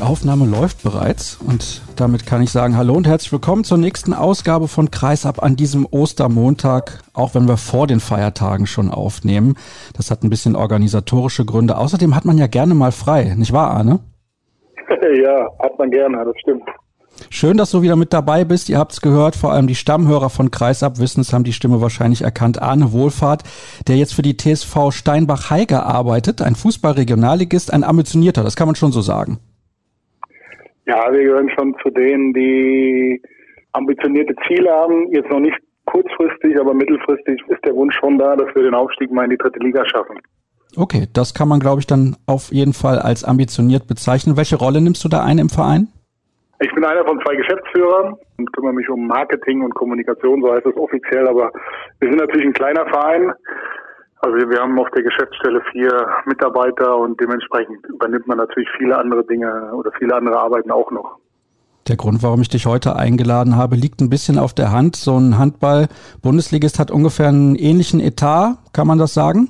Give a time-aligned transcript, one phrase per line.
[0.00, 4.14] Die Aufnahme läuft bereits und damit kann ich sagen Hallo und herzlich willkommen zur nächsten
[4.14, 9.56] Ausgabe von Kreisab an diesem Ostermontag, auch wenn wir vor den Feiertagen schon aufnehmen.
[9.94, 11.76] Das hat ein bisschen organisatorische Gründe.
[11.76, 14.00] Außerdem hat man ja gerne mal frei, nicht wahr, Arne?
[15.22, 16.62] Ja, hat man gerne, das stimmt.
[17.28, 18.70] Schön, dass du wieder mit dabei bist.
[18.70, 21.82] Ihr habt es gehört, vor allem die Stammhörer von Kreisab wissen es, haben die Stimme
[21.82, 22.62] wahrscheinlich erkannt.
[22.62, 23.42] Arne Wohlfahrt,
[23.86, 28.92] der jetzt für die TSV Steinbach-Heiger arbeitet, ein Fußballregionalligist, ein ambitionierter, das kann man schon
[28.92, 29.40] so sagen.
[30.90, 33.22] Ja, wir gehören schon zu denen, die
[33.74, 35.06] ambitionierte Ziele haben.
[35.12, 39.12] Jetzt noch nicht kurzfristig, aber mittelfristig ist der Wunsch schon da, dass wir den Aufstieg
[39.12, 40.18] mal in die dritte Liga schaffen.
[40.76, 44.36] Okay, das kann man, glaube ich, dann auf jeden Fall als ambitioniert bezeichnen.
[44.36, 45.86] Welche Rolle nimmst du da ein im Verein?
[46.58, 50.66] Ich bin einer von zwei Geschäftsführern und kümmere mich um Marketing und Kommunikation, so heißt
[50.66, 51.52] es offiziell, aber
[52.00, 53.32] wir sind natürlich ein kleiner Verein.
[54.22, 59.24] Also wir haben auf der Geschäftsstelle vier Mitarbeiter und dementsprechend übernimmt man natürlich viele andere
[59.24, 61.16] Dinge oder viele andere Arbeiten auch noch.
[61.88, 64.94] Der Grund, warum ich dich heute eingeladen habe, liegt ein bisschen auf der Hand.
[64.96, 69.48] So ein Handball-Bundesligist hat ungefähr einen ähnlichen Etat, kann man das sagen?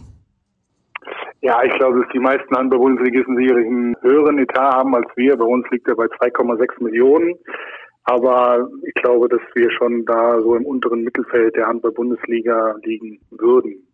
[1.42, 5.36] Ja, ich glaube, dass die meisten Handball-Bundesligisten sicherlich einen höheren Etat haben als wir.
[5.36, 7.34] Bei uns liegt er bei 2,6 Millionen.
[8.04, 13.86] Aber ich glaube, dass wir schon da so im unteren Mittelfeld der Handball-Bundesliga liegen würden.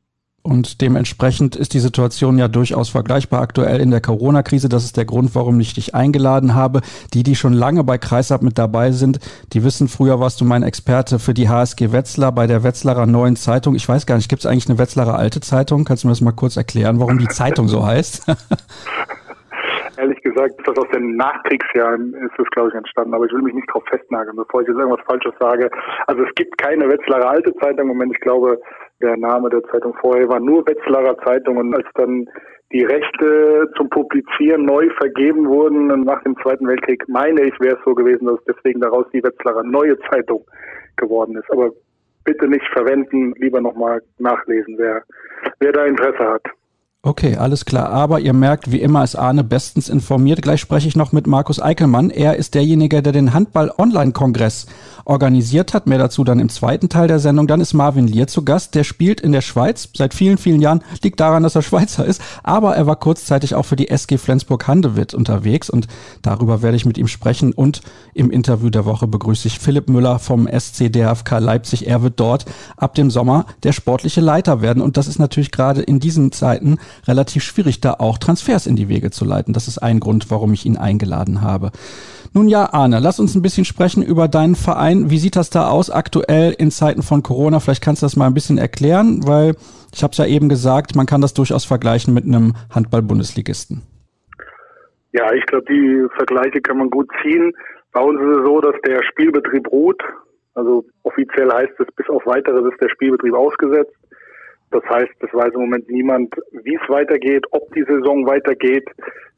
[0.46, 4.68] Und dementsprechend ist die Situation ja durchaus vergleichbar aktuell in der Corona-Krise.
[4.68, 6.82] Das ist der Grund, warum ich dich eingeladen habe.
[7.14, 9.18] Die, die schon lange bei Kreisab mit dabei sind,
[9.52, 13.34] die wissen, früher warst du mein Experte für die HSG Wetzlar bei der Wetzlarer Neuen
[13.34, 13.74] Zeitung.
[13.74, 15.84] Ich weiß gar nicht, gibt es eigentlich eine Wetzlarer Alte Zeitung?
[15.84, 18.26] Kannst du mir das mal kurz erklären, warum die Zeitung so heißt?
[19.98, 23.14] Ehrlich gesagt, das aus den Nachkriegsjahren ist das, glaube ich, entstanden.
[23.14, 25.70] Aber ich will mich nicht darauf festnageln, bevor ich jetzt irgendwas Falsches sage.
[26.06, 28.12] Also es gibt keine Wetzlarer Alte Zeitung im Moment.
[28.14, 28.60] Ich glaube,
[29.02, 32.26] der Name der Zeitung vorher war nur Wetzlarer Zeitung und als dann
[32.72, 37.84] die Rechte zum Publizieren neu vergeben wurden nach dem Zweiten Weltkrieg, meine ich, wäre es
[37.84, 40.44] so gewesen, dass deswegen daraus die Wetzlarer Neue Zeitung
[40.96, 41.50] geworden ist.
[41.50, 41.70] Aber
[42.24, 45.02] bitte nicht verwenden, lieber nochmal nachlesen, wer,
[45.60, 46.42] wer da Interesse hat.
[47.02, 47.90] Okay, alles klar.
[47.90, 50.42] Aber ihr merkt, wie immer ist Arne bestens informiert.
[50.42, 52.10] Gleich spreche ich noch mit Markus Eickelmann.
[52.10, 54.66] Er ist derjenige, der den Handball-Online-Kongress
[55.04, 55.86] organisiert hat.
[55.86, 57.46] Mehr dazu dann im zweiten Teil der Sendung.
[57.46, 58.74] Dann ist Marvin Lier zu Gast.
[58.74, 60.82] Der spielt in der Schweiz seit vielen, vielen Jahren.
[61.00, 62.20] Liegt daran, dass er Schweizer ist.
[62.42, 65.70] Aber er war kurzzeitig auch für die SG Flensburg-Handewitt unterwegs.
[65.70, 65.86] Und
[66.22, 67.52] darüber werde ich mit ihm sprechen.
[67.52, 67.82] Und
[68.14, 71.86] im Interview der Woche begrüße ich Philipp Müller vom SC DFK Leipzig.
[71.86, 72.46] Er wird dort
[72.76, 74.82] ab dem Sommer der sportliche Leiter werden.
[74.82, 78.88] Und das ist natürlich gerade in diesen Zeiten relativ schwierig, da auch Transfers in die
[78.88, 79.52] Wege zu leiten.
[79.52, 81.70] Das ist ein Grund, warum ich ihn eingeladen habe.
[82.32, 85.10] Nun ja, Arne, lass uns ein bisschen sprechen über deinen Verein.
[85.10, 87.60] Wie sieht das da aus aktuell in Zeiten von Corona?
[87.60, 89.54] Vielleicht kannst du das mal ein bisschen erklären, weil
[89.94, 93.82] ich habe es ja eben gesagt, man kann das durchaus vergleichen mit einem Handball-Bundesligisten.
[95.12, 97.52] Ja, ich glaube, die Vergleiche kann man gut ziehen.
[97.92, 100.02] Bei uns ist es so, dass der Spielbetrieb ruht.
[100.52, 103.96] Also offiziell heißt es, bis auf weiteres ist der Spielbetrieb ausgesetzt.
[104.70, 108.88] Das heißt, es weiß im Moment niemand, wie es weitergeht, ob die Saison weitergeht,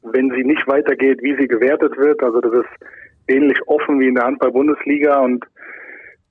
[0.02, 2.22] wenn sie nicht weitergeht, wie sie gewertet wird.
[2.22, 2.88] Also das ist
[3.28, 5.44] ähnlich offen wie in der Handball-Bundesliga und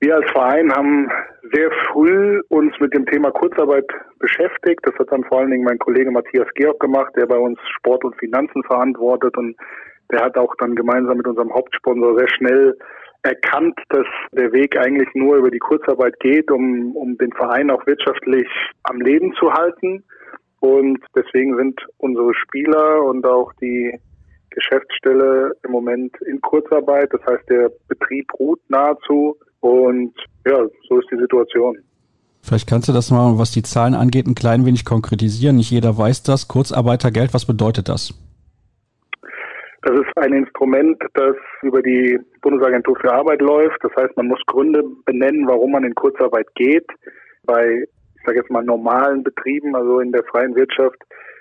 [0.00, 1.08] wir als Verein haben
[1.52, 3.86] sehr früh uns mit dem Thema Kurzarbeit
[4.20, 4.80] beschäftigt.
[4.84, 8.04] Das hat dann vor allen Dingen mein Kollege Matthias Georg gemacht, der bei uns Sport
[8.04, 9.56] und Finanzen verantwortet und
[10.12, 12.78] der hat auch dann gemeinsam mit unserem Hauptsponsor sehr schnell
[13.22, 17.86] erkannt, dass der Weg eigentlich nur über die Kurzarbeit geht, um, um den Verein auch
[17.86, 18.46] wirtschaftlich
[18.84, 20.04] am Leben zu halten.
[20.60, 23.98] Und deswegen sind unsere Spieler und auch die
[24.50, 27.12] Geschäftsstelle im Moment in Kurzarbeit.
[27.12, 29.36] Das heißt, der Betrieb ruht nahezu.
[29.60, 30.14] Und
[30.46, 31.78] ja, so ist die Situation.
[32.42, 35.56] Vielleicht kannst du das mal, was die Zahlen angeht, ein klein wenig konkretisieren.
[35.56, 36.48] Nicht jeder weiß das.
[36.48, 38.14] Kurzarbeitergeld, was bedeutet das?
[39.82, 43.78] Das ist ein Instrument, das über die Bundesagentur für Arbeit läuft.
[43.82, 46.86] Das heißt, man muss Gründe benennen, warum man in Kurzarbeit geht.
[47.44, 47.84] Bei,
[48.16, 51.00] ich sage jetzt mal, normalen Betrieben, also in der freien Wirtschaft,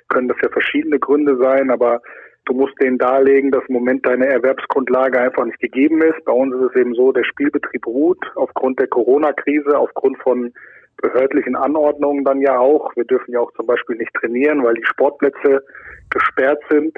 [0.10, 2.02] können das ja verschiedene Gründe sein, aber
[2.46, 6.24] du musst denen darlegen, dass im Moment deine Erwerbsgrundlage einfach nicht gegeben ist.
[6.24, 10.54] Bei uns ist es eben so, der Spielbetrieb ruht aufgrund der Corona-Krise, aufgrund von
[11.02, 12.96] behördlichen Anordnungen dann ja auch.
[12.96, 15.64] Wir dürfen ja auch zum Beispiel nicht trainieren, weil die Sportplätze
[16.10, 16.98] gesperrt sind.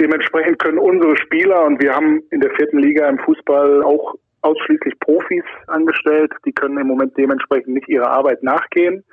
[0.00, 4.98] Dementsprechend können unsere Spieler, und wir haben in der vierten Liga im Fußball auch ausschließlich
[5.00, 6.32] Profis angestellt.
[6.46, 9.04] Die können im Moment dementsprechend nicht ihrer Arbeit nachgehen.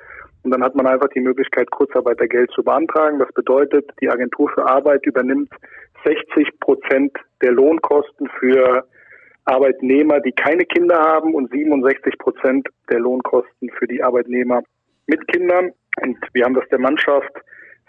[0.44, 3.20] Und dann hat man einfach die Möglichkeit, Kurzarbeitergeld zu beantragen.
[3.20, 5.50] Das bedeutet, die Agentur für Arbeit übernimmt
[6.06, 7.12] 60 Prozent
[7.42, 8.88] der Lohnkosten für
[9.44, 14.62] Arbeitnehmer, die keine Kinder haben und 67 Prozent der Lohnkosten für die Arbeitnehmer
[15.08, 15.74] mit Kindern.
[16.02, 17.32] Und wir haben das der Mannschaft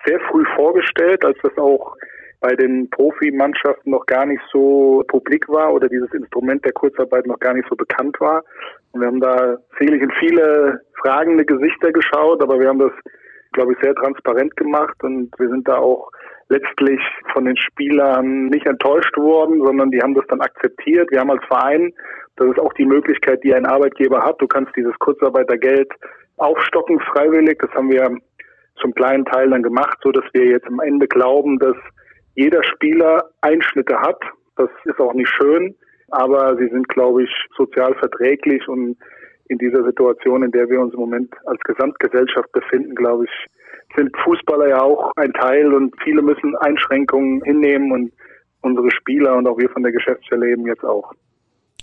[0.04, 1.94] sehr früh vorgestellt, als das auch
[2.40, 7.40] bei den Profimannschaften noch gar nicht so publik war oder dieses Instrument der Kurzarbeit noch
[7.40, 8.44] gar nicht so bekannt war.
[8.92, 12.92] Und wir haben da sicherlich in viele fragende Gesichter geschaut, aber wir haben das,
[13.52, 16.10] glaube ich, sehr transparent gemacht und wir sind da auch
[16.48, 17.00] letztlich
[17.32, 21.10] von den Spielern nicht enttäuscht worden, sondern die haben das dann akzeptiert.
[21.10, 21.92] Wir haben als Verein,
[22.36, 24.40] das ist auch die Möglichkeit, die ein Arbeitgeber hat.
[24.40, 25.90] Du kannst dieses Kurzarbeitergeld
[26.36, 27.58] aufstocken freiwillig.
[27.58, 28.16] Das haben wir
[28.80, 31.76] zum kleinen Teil dann gemacht, so dass wir jetzt am Ende glauben, dass
[32.38, 34.20] jeder Spieler Einschnitte hat.
[34.56, 35.74] Das ist auch nicht schön,
[36.10, 38.96] aber sie sind, glaube ich, sozial verträglich und
[39.48, 43.30] in dieser Situation, in der wir uns im Moment als Gesamtgesellschaft befinden, glaube ich,
[43.96, 48.12] sind Fußballer ja auch ein Teil und viele müssen Einschränkungen hinnehmen und
[48.60, 51.12] unsere Spieler und auch wir von der Geschäftsstelle eben jetzt auch.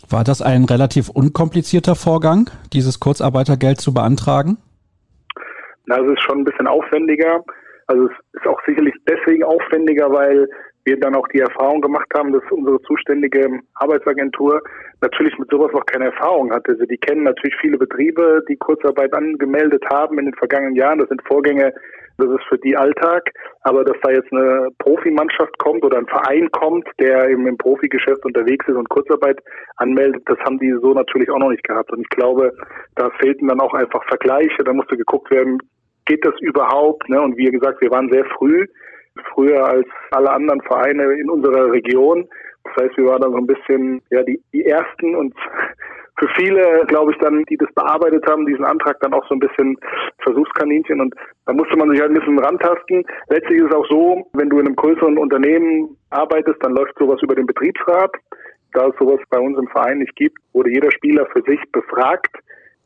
[0.10, 4.58] War das ein relativ unkomplizierter Vorgang, dieses Kurzarbeitergeld zu beantragen?
[5.88, 7.44] Na, es ist schon ein bisschen aufwendiger.
[7.88, 10.48] Also es ist auch sicherlich deswegen aufwendiger, weil
[10.86, 14.62] wir dann auch die Erfahrung gemacht haben, dass unsere zuständige Arbeitsagentur
[15.02, 16.74] natürlich mit sowas noch keine Erfahrung hatte.
[16.74, 21.00] Also die kennen natürlich viele Betriebe, die Kurzarbeit angemeldet haben in den vergangenen Jahren.
[21.00, 21.74] Das sind Vorgänge,
[22.18, 23.24] das ist für die Alltag.
[23.62, 28.24] Aber dass da jetzt eine Profimannschaft kommt oder ein Verein kommt, der eben im Profigeschäft
[28.24, 29.40] unterwegs ist und Kurzarbeit
[29.78, 31.92] anmeldet, das haben die so natürlich auch noch nicht gehabt.
[31.92, 32.54] Und ich glaube,
[32.96, 34.64] da fehlten dann auch einfach Vergleiche.
[34.64, 35.58] Da musste geguckt werden,
[36.06, 37.08] geht das überhaupt?
[37.10, 37.22] Ne?
[37.22, 38.66] Und wie gesagt, wir waren sehr früh,
[39.34, 42.28] früher als alle anderen Vereine in unserer Region.
[42.64, 45.34] Das heißt, wir waren dann so ein bisschen ja die, die ersten und
[46.18, 49.40] für viele, glaube ich, dann, die das bearbeitet haben, diesen Antrag dann auch so ein
[49.40, 49.78] bisschen
[50.20, 51.14] Versuchskaninchen und
[51.46, 53.06] da musste man sich halt ein bisschen rantasten.
[53.28, 57.22] Letztlich ist es auch so, wenn du in einem größeren Unternehmen arbeitest, dann läuft sowas
[57.22, 58.12] über den Betriebsrat.
[58.74, 62.36] Da es sowas bei uns im Verein nicht gibt, wurde jeder Spieler für sich befragt,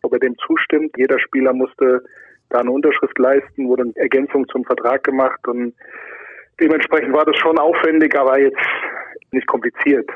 [0.01, 0.91] ob er dem zustimmt.
[0.97, 2.03] Jeder Spieler musste
[2.49, 5.73] da eine Unterschrift leisten, wurde eine Ergänzung zum Vertrag gemacht und
[6.59, 8.57] dementsprechend war das schon aufwendig, aber jetzt
[9.31, 10.09] nicht kompliziert.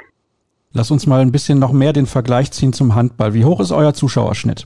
[0.73, 3.33] Lass uns mal ein bisschen noch mehr den Vergleich ziehen zum Handball.
[3.33, 4.65] Wie hoch ist euer Zuschauerschnitt?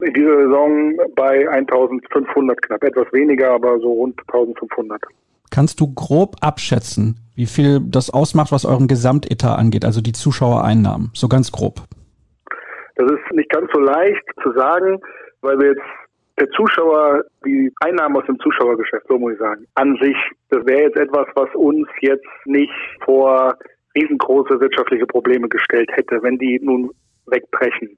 [0.00, 5.02] In dieser Saison bei 1500 knapp, etwas weniger, aber so rund 1500.
[5.50, 11.10] Kannst du grob abschätzen, wie viel das ausmacht, was euren Gesamtetat angeht, also die Zuschauereinnahmen?
[11.14, 11.82] So ganz grob.
[12.96, 14.98] Das ist nicht ganz so leicht zu sagen,
[15.42, 15.82] weil wir jetzt
[16.38, 20.16] der Zuschauer, die Einnahmen aus dem Zuschauergeschäft, so muss ich sagen, an sich,
[20.50, 22.72] das wäre jetzt etwas, was uns jetzt nicht
[23.04, 23.54] vor
[23.94, 26.90] riesengroße wirtschaftliche Probleme gestellt hätte, wenn die nun
[27.26, 27.96] wegbrechen.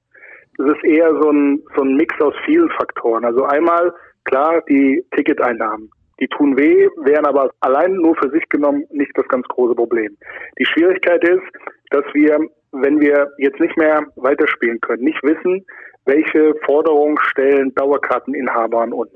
[0.57, 3.25] Das ist eher so ein, so ein Mix aus vielen Faktoren.
[3.25, 3.93] Also einmal,
[4.25, 5.89] klar, die Ticketeinnahmen.
[6.19, 10.17] Die tun weh, wären aber allein nur für sich genommen nicht das ganz große Problem.
[10.59, 11.43] Die Schwierigkeit ist,
[11.91, 12.39] dass wir,
[12.73, 15.65] wenn wir jetzt nicht mehr weiterspielen können, nicht wissen,
[16.09, 19.13] welche Forderungen stellen Dauerkarteninhaber an uns.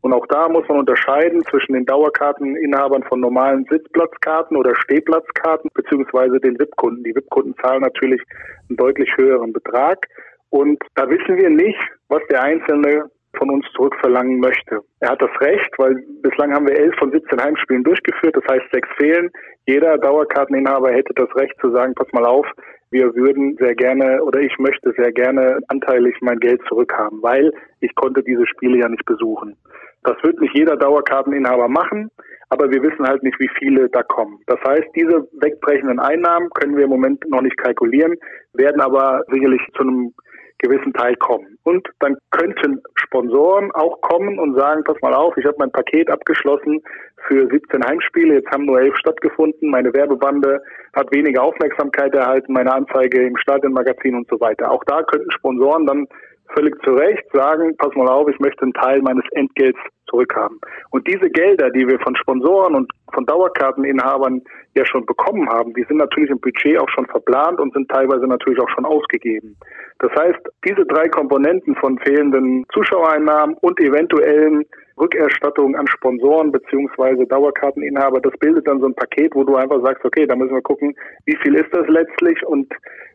[0.00, 6.40] Und auch da muss man unterscheiden zwischen den Dauerkarteninhabern von normalen Sitzplatzkarten oder Stehplatzkarten beziehungsweise
[6.40, 7.04] den VIP-Kunden.
[7.04, 8.22] Die VIP-Kunden zahlen natürlich
[8.68, 10.06] einen deutlich höheren Betrag.
[10.48, 14.80] Und da wissen wir nicht, was der Einzelne von uns zurückverlangen möchte.
[15.00, 18.72] Er hat das Recht, weil bislang haben wir elf von 17 Heimspielen durchgeführt, das heißt
[18.72, 19.30] sechs fehlen.
[19.66, 22.46] Jeder Dauerkarteninhaber hätte das Recht zu sagen, pass mal auf,
[22.90, 27.94] wir würden sehr gerne oder ich möchte sehr gerne anteilig mein Geld zurückhaben, weil ich
[27.94, 29.56] konnte diese Spiele ja nicht besuchen.
[30.02, 32.10] Das wird nicht jeder Dauerkarteninhaber machen,
[32.48, 34.40] aber wir wissen halt nicht, wie viele da kommen.
[34.46, 38.16] Das heißt, diese wegbrechenden Einnahmen können wir im Moment noch nicht kalkulieren,
[38.54, 40.14] werden aber sicherlich zu einem
[40.60, 41.58] gewissen Teil kommen.
[41.64, 46.10] Und dann könnten Sponsoren auch kommen und sagen, pass mal auf, ich habe mein Paket
[46.10, 46.82] abgeschlossen
[47.26, 50.62] für 17 Heimspiele, jetzt haben nur elf stattgefunden, meine Werbebande
[50.94, 54.70] hat weniger Aufmerksamkeit erhalten, meine Anzeige im Stadionmagazin und so weiter.
[54.70, 56.06] Auch da könnten Sponsoren dann
[56.54, 59.78] völlig zu Recht sagen, pass mal auf, ich möchte einen Teil meines Entgelts
[60.08, 60.58] zurückhaben.
[60.90, 64.42] Und diese Gelder, die wir von Sponsoren und von Dauerkarteninhabern
[64.74, 68.26] ja schon bekommen haben, die sind natürlich im Budget auch schon verplant und sind teilweise
[68.26, 69.56] natürlich auch schon ausgegeben.
[70.00, 74.64] Das heißt, diese drei Komponenten von fehlenden Zuschauereinnahmen und eventuellen
[75.00, 80.04] Rückerstattungen an Sponsoren beziehungsweise Dauerkarteninhaber, das bildet dann so ein Paket, wo du einfach sagst,
[80.04, 82.72] okay, da müssen wir gucken, wie viel ist das letztlich und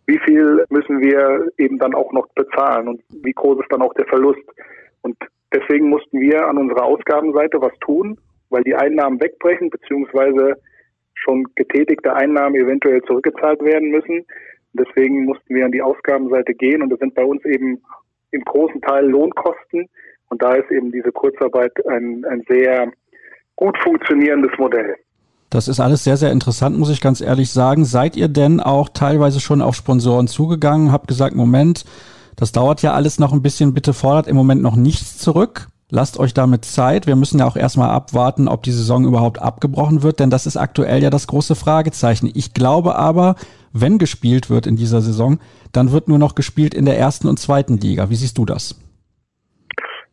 [0.07, 3.93] wie viel müssen wir eben dann auch noch bezahlen und wie groß ist dann auch
[3.93, 4.43] der Verlust.
[5.01, 5.17] Und
[5.53, 10.55] deswegen mussten wir an unserer Ausgabenseite was tun, weil die Einnahmen wegbrechen beziehungsweise
[11.13, 14.25] schon getätigte Einnahmen eventuell zurückgezahlt werden müssen,
[14.73, 17.81] deswegen mussten wir an die Ausgabenseite gehen und das sind bei uns eben
[18.31, 19.89] im großen Teil Lohnkosten.
[20.29, 22.91] Und da ist eben diese Kurzarbeit ein, ein sehr
[23.55, 24.95] gut funktionierendes Modell.
[25.49, 27.85] Das ist alles sehr, sehr interessant, muss ich ganz ehrlich sagen.
[27.85, 30.91] Seid ihr denn auch teilweise schon auf Sponsoren zugegangen?
[30.91, 31.85] Habt gesagt, Moment,
[32.35, 33.73] das dauert ja alles noch ein bisschen.
[33.73, 35.67] Bitte fordert im Moment noch nichts zurück.
[35.89, 37.05] Lasst euch damit Zeit.
[37.05, 40.57] Wir müssen ja auch erstmal abwarten, ob die Saison überhaupt abgebrochen wird, denn das ist
[40.57, 42.29] aktuell ja das große Fragezeichen.
[42.33, 43.35] Ich glaube aber,
[43.71, 45.39] wenn gespielt wird in dieser Saison,
[45.71, 48.09] dann wird nur noch gespielt in der ersten und zweiten Liga.
[48.09, 48.75] Wie siehst du das?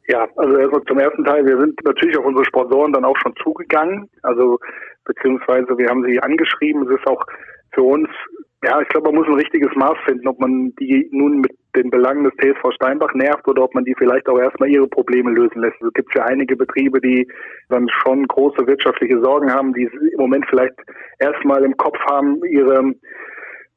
[0.08, 1.46] Ja, also zum ersten Teil.
[1.46, 4.08] Wir sind natürlich auf unsere Sponsoren dann auch schon zugegangen.
[4.22, 4.58] Also
[5.04, 6.82] beziehungsweise wir haben sie angeschrieben.
[6.82, 7.24] Es ist auch
[7.72, 8.08] für uns,
[8.64, 11.90] ja, ich glaube, man muss ein richtiges Maß finden, ob man die nun mit den
[11.90, 15.62] Belangen des TSV Steinbach nervt oder ob man die vielleicht auch erstmal ihre Probleme lösen
[15.62, 15.80] lässt.
[15.80, 17.26] Es gibt ja einige Betriebe, die
[17.68, 20.74] dann schon große wirtschaftliche Sorgen haben, die im Moment vielleicht
[21.18, 22.92] erstmal im Kopf haben, ihre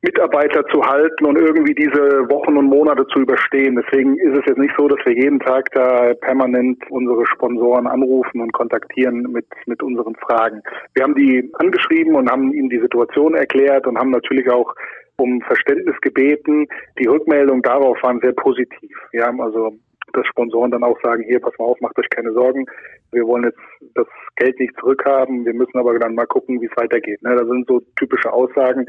[0.05, 3.75] Mitarbeiter zu halten und irgendwie diese Wochen und Monate zu überstehen.
[3.75, 8.39] Deswegen ist es jetzt nicht so, dass wir jeden Tag da permanent unsere Sponsoren anrufen
[8.41, 10.61] und kontaktieren mit, mit unseren Fragen.
[10.93, 14.73] Wir haben die angeschrieben und haben ihnen die Situation erklärt und haben natürlich auch
[15.17, 16.67] um Verständnis gebeten.
[16.99, 18.95] Die Rückmeldungen darauf waren sehr positiv.
[19.11, 19.73] Wir haben also
[20.13, 22.65] dass Sponsoren dann auch sagen, hier, pass mal auf, macht euch keine Sorgen.
[23.11, 23.59] Wir wollen jetzt
[23.95, 24.07] das
[24.37, 25.45] Geld nicht zurückhaben.
[25.45, 27.21] Wir müssen aber dann mal gucken, wie es weitergeht.
[27.21, 27.35] Ne?
[27.35, 28.85] Das sind so typische Aussagen,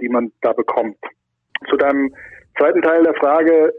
[0.00, 0.96] die man da bekommt.
[1.68, 2.14] Zu deinem
[2.58, 3.72] zweiten Teil der Frage,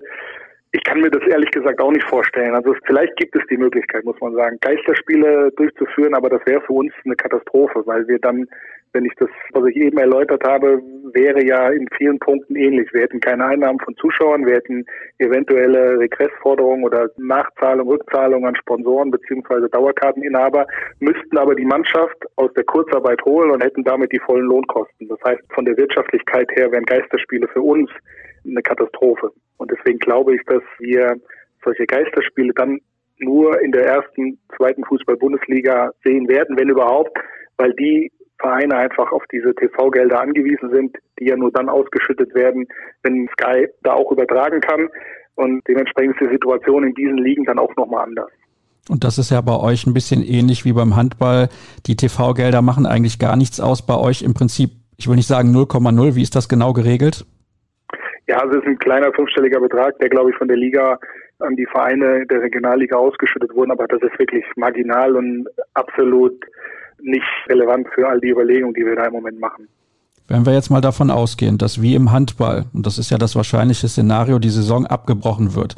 [0.73, 2.55] ich kann mir das ehrlich gesagt auch nicht vorstellen.
[2.55, 6.73] Also vielleicht gibt es die Möglichkeit, muss man sagen, Geisterspiele durchzuführen, aber das wäre für
[6.73, 8.47] uns eine Katastrophe, weil wir dann
[8.93, 10.81] wenn ich das, was ich eben erläutert habe,
[11.13, 12.91] wäre ja in vielen Punkten ähnlich.
[12.93, 14.85] Wir hätten keine Einnahmen von Zuschauern, wir hätten
[15.19, 20.67] eventuelle Regressforderungen oder Nachzahlung, Rückzahlung an Sponsoren beziehungsweise Dauerkarteninhaber,
[20.99, 25.07] müssten aber die Mannschaft aus der Kurzarbeit holen und hätten damit die vollen Lohnkosten.
[25.07, 27.89] Das heißt, von der Wirtschaftlichkeit her wären Geisterspiele für uns
[28.45, 29.31] eine Katastrophe.
[29.57, 31.15] Und deswegen glaube ich, dass wir
[31.63, 32.79] solche Geisterspiele dann
[33.19, 37.17] nur in der ersten, zweiten Fußball-Bundesliga sehen werden, wenn überhaupt,
[37.57, 42.67] weil die Vereine einfach auf diese TV-Gelder angewiesen sind, die ja nur dann ausgeschüttet werden,
[43.03, 44.89] wenn Sky da auch übertragen kann.
[45.35, 48.29] Und dementsprechend ist die Situation in diesen Ligen dann auch nochmal anders.
[48.89, 51.49] Und das ist ja bei euch ein bisschen ähnlich wie beim Handball.
[51.85, 53.85] Die TV-Gelder machen eigentlich gar nichts aus.
[53.85, 56.15] Bei euch im Prinzip, ich will nicht sagen 0,0.
[56.15, 57.25] Wie ist das genau geregelt?
[58.27, 60.99] Ja, also es ist ein kleiner fünfstelliger Betrag, der glaube ich von der Liga
[61.39, 66.33] an die Vereine der Regionalliga ausgeschüttet wurden, aber das ist wirklich marginal und absolut
[67.01, 69.67] nicht relevant für all die Überlegungen, die wir da im Moment machen.
[70.27, 73.35] Wenn wir jetzt mal davon ausgehen, dass wie im Handball, und das ist ja das
[73.35, 75.75] wahrscheinliche Szenario, die Saison abgebrochen wird,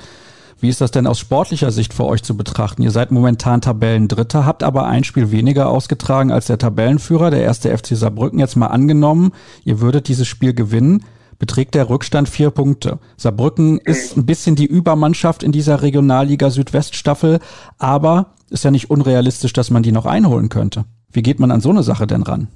[0.60, 2.84] wie ist das denn aus sportlicher Sicht für euch zu betrachten?
[2.84, 7.76] Ihr seid momentan Tabellendritter, habt aber ein Spiel weniger ausgetragen als der Tabellenführer, der erste
[7.76, 8.40] FC Saarbrücken.
[8.40, 9.34] Jetzt mal angenommen,
[9.66, 11.04] ihr würdet dieses Spiel gewinnen,
[11.40, 13.00] beträgt der Rückstand vier Punkte.
[13.18, 17.40] Saarbrücken ist ein bisschen die Übermannschaft in dieser Regionalliga Südweststaffel,
[17.80, 20.86] aber ist ja nicht unrealistisch, dass man die noch einholen könnte.
[21.12, 22.48] Wie geht man an so eine Sache denn ran?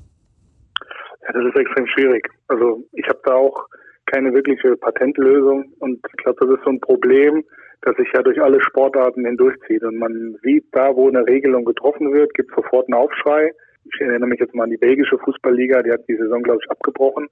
[1.24, 2.28] Ja, das ist extrem schwierig.
[2.48, 3.68] Also ich habe da auch
[4.06, 7.44] keine wirkliche Patentlösung und ich glaube, das ist so ein Problem,
[7.82, 9.84] das sich ja durch alle Sportarten hindurchzieht.
[9.84, 13.52] Und man sieht da, wo eine Regelung getroffen wird, gibt sofort einen Aufschrei.
[13.94, 16.72] Ich erinnere mich jetzt mal an die belgische Fußballliga, die hat die Saison, glaube ich,
[16.72, 17.28] abgebrochen.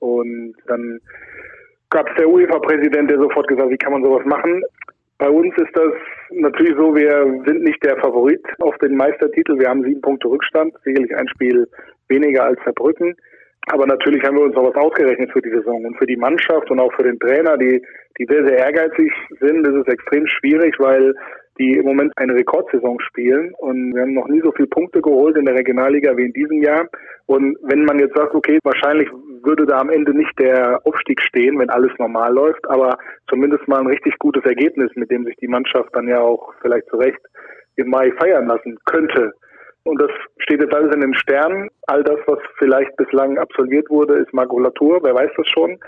[0.00, 1.00] Und dann
[1.90, 4.62] gab es der UEFA-Präsident, der sofort gesagt, wie kann man sowas machen?
[5.18, 5.92] Bei uns ist das
[6.30, 9.58] natürlich so, wir sind nicht der Favorit auf den Meistertitel.
[9.58, 11.68] Wir haben sieben Punkte Rückstand, sicherlich ein Spiel
[12.08, 13.14] weniger als Saarbrücken.
[13.68, 16.70] Aber natürlich haben wir uns auch was ausgerechnet für die Saison und für die Mannschaft
[16.70, 17.80] und auch für den Trainer, die,
[18.18, 19.66] die sehr, sehr ehrgeizig sind.
[19.66, 21.14] Ist extrem schwierig, weil
[21.58, 25.36] die im Moment eine Rekordsaison spielen und wir haben noch nie so viele Punkte geholt
[25.36, 26.88] in der Regionalliga wie in diesem Jahr.
[27.26, 29.08] Und wenn man jetzt sagt, okay, wahrscheinlich
[29.42, 33.80] würde da am Ende nicht der Aufstieg stehen, wenn alles normal läuft, aber zumindest mal
[33.80, 37.20] ein richtig gutes Ergebnis, mit dem sich die Mannschaft dann ja auch vielleicht zu Recht
[37.76, 39.32] im Mai feiern lassen könnte.
[39.86, 41.68] Und das steht jetzt alles in den Sternen.
[41.86, 45.78] All das, was vielleicht bislang absolviert wurde, ist Makulatur, wer weiß das schon.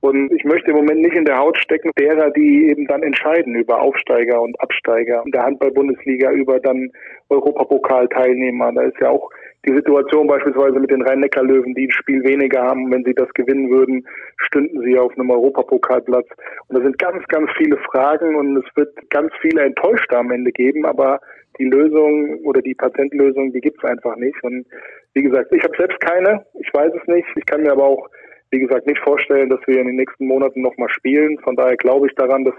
[0.00, 3.54] Und ich möchte im Moment nicht in der Haut stecken derer, die eben dann entscheiden
[3.54, 6.92] über Aufsteiger und Absteiger in der Handball-Bundesliga, über dann
[7.30, 8.72] Europapokalteilnehmer.
[8.72, 9.30] Da ist ja auch
[9.66, 13.70] die Situation beispielsweise mit den Rhein-Neckar-Löwen, die ein Spiel weniger haben, wenn sie das gewinnen
[13.70, 16.28] würden, stünden sie auf einem Europapokalplatz.
[16.68, 20.52] Und da sind ganz, ganz viele Fragen und es wird ganz viele Enttäuschte am Ende
[20.52, 21.20] geben, aber
[21.58, 24.42] die Lösung oder die Patentlösung, die gibt es einfach nicht.
[24.42, 24.66] Und
[25.14, 27.26] wie gesagt, ich habe selbst keine, ich weiß es nicht.
[27.36, 28.08] Ich kann mir aber auch,
[28.50, 31.38] wie gesagt, nicht vorstellen, dass wir in den nächsten Monaten nochmal spielen.
[31.40, 32.54] Von daher glaube ich daran, dass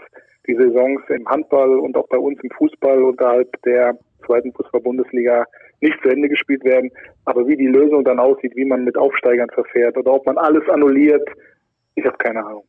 [0.47, 5.45] die Saisons im Handball und auch bei uns im Fußball unterhalb der zweiten Fußball-Bundesliga
[5.81, 6.89] nicht zu Ende gespielt werden.
[7.25, 10.67] Aber wie die Lösung dann aussieht, wie man mit Aufsteigern verfährt oder ob man alles
[10.69, 11.27] annulliert,
[11.95, 12.63] Ich habe keine Ahnung.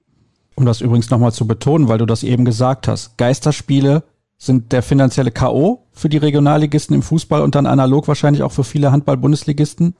[0.57, 4.03] Um das übrigens nochmal zu betonen, weil du das eben gesagt hast, Geisterspiele
[4.39, 5.83] sind der finanzielle K.O.
[5.93, 9.97] für die Regionalligisten im Fußball und dann analog wahrscheinlich auch für viele Handball-Bundesligisten?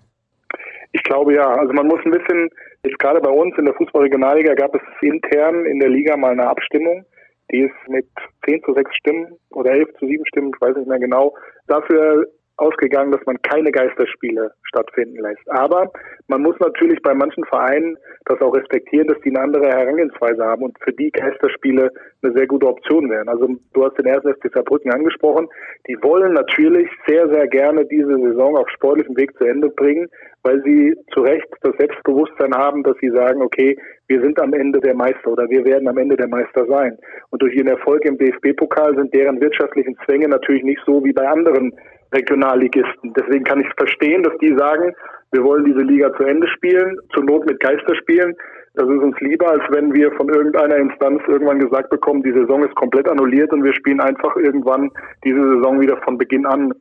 [0.93, 1.47] Ich glaube ja.
[1.47, 2.49] Also man muss ein bisschen,
[2.85, 6.49] jetzt gerade bei uns in der Fußball-Regionalliga gab es intern in der Liga mal eine
[6.49, 7.05] Abstimmung.
[7.51, 8.07] Die ist mit
[8.47, 11.35] 10 zu 6 Stimmen oder 11 zu 7 Stimmen, ich weiß nicht mehr genau,
[11.67, 12.27] dafür
[12.59, 15.49] ausgegangen, dass man keine Geisterspiele stattfinden lässt.
[15.51, 15.91] Aber
[16.27, 17.97] man muss natürlich bei manchen Vereinen
[18.27, 21.91] das auch respektieren, dass die eine andere Herangehensweise haben und für die Geisterspiele
[22.23, 23.29] eine sehr gute Option wären.
[23.29, 25.49] Also du hast den ersten FC Saarbrücken angesprochen.
[25.89, 30.09] Die wollen natürlich sehr, sehr gerne diese Saison auf sportlichem Weg zu Ende bringen,
[30.43, 34.81] weil sie zu Recht das Selbstbewusstsein haben, dass sie sagen, okay, wir sind am Ende
[34.81, 36.99] der Meister oder wir werden am Ende der Meister sein.
[37.31, 41.29] Und durch ihren Erfolg im DFB-Pokal sind deren wirtschaftlichen Zwänge natürlich nicht so wie bei
[41.29, 41.73] anderen
[42.13, 43.13] Regionalligisten.
[43.15, 44.95] Deswegen kann ich verstehen, dass die sagen,
[45.33, 48.35] wir wollen diese Liga zu Ende spielen, zur Not mit Geister spielen.
[48.75, 52.65] Das ist uns lieber, als wenn wir von irgendeiner Instanz irgendwann gesagt bekommen, die Saison
[52.65, 54.91] ist komplett annulliert und wir spielen einfach irgendwann
[55.25, 56.73] diese Saison wieder von Beginn an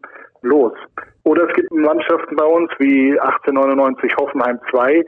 [0.44, 0.74] los.
[1.24, 5.04] Oder es gibt Mannschaften bei uns wie 1899 Hoffenheim 2,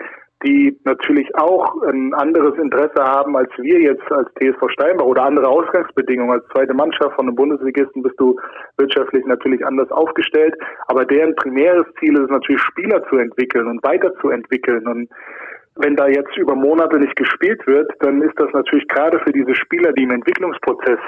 [0.46, 5.48] die natürlich auch ein anderes Interesse haben als wir jetzt als TSV Steinbach oder andere
[5.48, 6.32] Ausgangsbedingungen.
[6.32, 8.40] Als zweite Mannschaft von einem Bundesligisten bist du
[8.78, 10.56] wirtschaftlich natürlich anders aufgestellt,
[10.88, 15.10] aber deren primäres Ziel ist natürlich Spieler zu entwickeln und weiterzuentwickeln und
[15.80, 19.56] wenn da jetzt über Monate nicht gespielt wird, dann ist das natürlich gerade für diese
[19.56, 21.00] Spieler, die im Entwicklungsprozess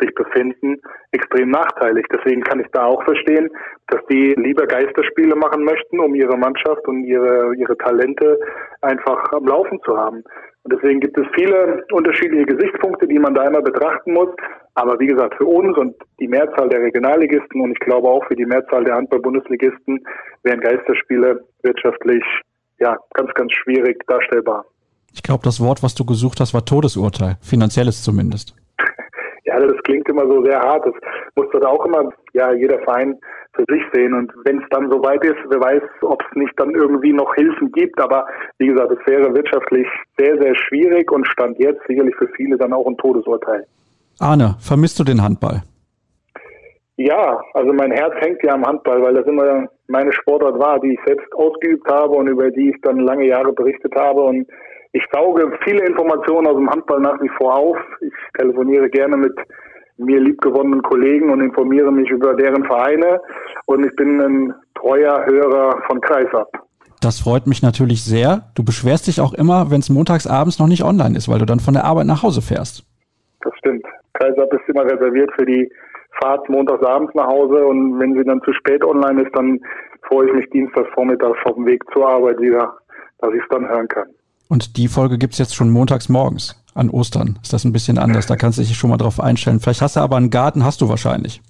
[0.00, 0.80] sich befinden,
[1.12, 2.06] extrem nachteilig.
[2.12, 3.48] Deswegen kann ich da auch verstehen,
[3.88, 8.38] dass die lieber Geisterspiele machen möchten, um ihre Mannschaft und ihre, ihre Talente
[8.82, 10.22] einfach am Laufen zu haben.
[10.62, 14.28] Und deswegen gibt es viele unterschiedliche Gesichtspunkte, die man da immer betrachten muss.
[14.74, 18.36] Aber wie gesagt, für uns und die Mehrzahl der Regionalligisten und ich glaube auch für
[18.36, 20.04] die Mehrzahl der Handball-Bundesligisten
[20.42, 22.22] wären Geisterspiele wirtschaftlich
[22.78, 24.64] ja, ganz, ganz schwierig darstellbar.
[25.12, 27.36] Ich glaube, das Wort, was du gesucht hast, war Todesurteil.
[27.40, 28.54] Finanzielles zumindest.
[29.44, 30.86] ja, das klingt immer so sehr hart.
[30.86, 30.94] Das
[31.34, 33.18] muss das auch immer, ja, jeder Verein
[33.54, 34.14] für sich sehen.
[34.14, 37.72] Und wenn es dann soweit ist, wer weiß, ob es nicht dann irgendwie noch Hilfen
[37.72, 38.00] gibt.
[38.00, 38.26] Aber
[38.58, 39.86] wie gesagt, es wäre wirtschaftlich
[40.18, 43.66] sehr, sehr schwierig und stand jetzt sicherlich für viele dann auch ein Todesurteil.
[44.20, 45.62] Arne, vermisst du den Handball?
[46.98, 50.94] Ja, also mein Herz hängt ja am Handball, weil das immer meine Sportart war, die
[50.94, 54.22] ich selbst ausgeübt habe und über die ich dann lange Jahre berichtet habe.
[54.22, 54.48] Und
[54.92, 57.76] ich sauge viele Informationen aus dem Handball nach wie vor auf.
[58.00, 59.32] Ich telefoniere gerne mit
[59.98, 63.20] mir liebgewonnenen Kollegen und informiere mich über deren Vereine.
[63.66, 66.48] Und ich bin ein treuer Hörer von Kreisab.
[67.00, 68.50] Das freut mich natürlich sehr.
[68.56, 71.46] Du beschwerst dich auch immer, wenn es montags abends noch nicht online ist, weil du
[71.46, 72.82] dann von der Arbeit nach Hause fährst.
[73.42, 73.86] Das stimmt.
[74.14, 75.70] Kreisab ist immer reserviert für die
[76.20, 79.60] Fahrt montags abends nach Hause und wenn sie dann zu spät online ist, dann
[80.08, 82.74] freue ich mich dienstags vormittags auf dem Weg zur Arbeit wieder,
[83.18, 84.08] dass ich es dann hören kann.
[84.48, 87.38] Und die Folge gibt's jetzt schon montags morgens an Ostern.
[87.42, 88.26] Ist das ein bisschen anders?
[88.26, 89.60] Da kannst du dich schon mal drauf einstellen.
[89.60, 91.42] Vielleicht hast du aber einen Garten, hast du wahrscheinlich.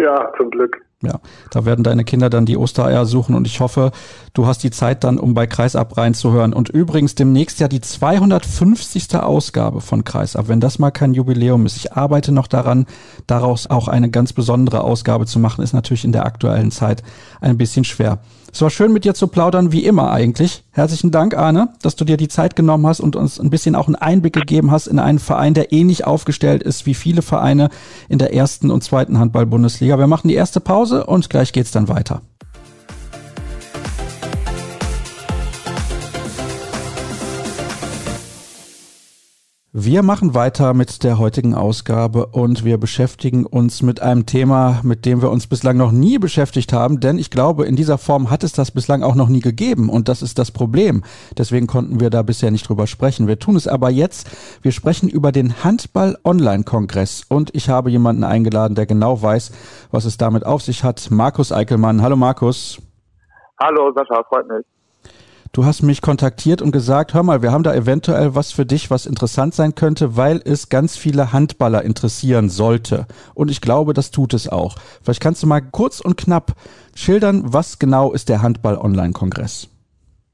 [0.00, 0.80] Ja, zum Glück.
[1.02, 1.18] Ja,
[1.50, 3.90] da werden deine Kinder dann die Ostereier suchen und ich hoffe,
[4.34, 6.52] du hast die Zeit dann, um bei Kreisab reinzuhören.
[6.52, 9.16] Und übrigens demnächst ja die 250.
[9.16, 11.76] Ausgabe von Kreisab, wenn das mal kein Jubiläum ist.
[11.76, 12.84] Ich arbeite noch daran,
[13.26, 17.02] daraus auch eine ganz besondere Ausgabe zu machen, ist natürlich in der aktuellen Zeit
[17.40, 18.18] ein bisschen schwer.
[18.52, 20.64] Es war schön mit dir zu plaudern, wie immer eigentlich.
[20.72, 23.86] Herzlichen Dank, Arne, dass du dir die Zeit genommen hast und uns ein bisschen auch
[23.86, 27.68] einen Einblick gegeben hast in einen Verein, der ähnlich aufgestellt ist wie viele Vereine
[28.08, 29.98] in der ersten und zweiten Handball-Bundesliga.
[29.98, 32.22] Wir machen die erste Pause und gleich geht's dann weiter.
[39.72, 45.06] Wir machen weiter mit der heutigen Ausgabe und wir beschäftigen uns mit einem Thema, mit
[45.06, 48.42] dem wir uns bislang noch nie beschäftigt haben, denn ich glaube, in dieser Form hat
[48.42, 51.04] es das bislang auch noch nie gegeben und das ist das Problem.
[51.38, 53.28] Deswegen konnten wir da bisher nicht drüber sprechen.
[53.28, 54.28] Wir tun es aber jetzt.
[54.60, 59.52] Wir sprechen über den Handball-Online-Kongress und ich habe jemanden eingeladen, der genau weiß,
[59.92, 61.12] was es damit auf sich hat.
[61.12, 62.02] Markus Eickelmann.
[62.02, 62.82] Hallo Markus.
[63.62, 64.66] Hallo Sascha, freut mich.
[65.52, 68.88] Du hast mich kontaktiert und gesagt, hör mal, wir haben da eventuell was für dich,
[68.88, 73.06] was interessant sein könnte, weil es ganz viele Handballer interessieren sollte.
[73.34, 74.76] Und ich glaube, das tut es auch.
[75.02, 76.52] Vielleicht kannst du mal kurz und knapp
[76.94, 79.68] schildern, was genau ist der Handball-Online-Kongress?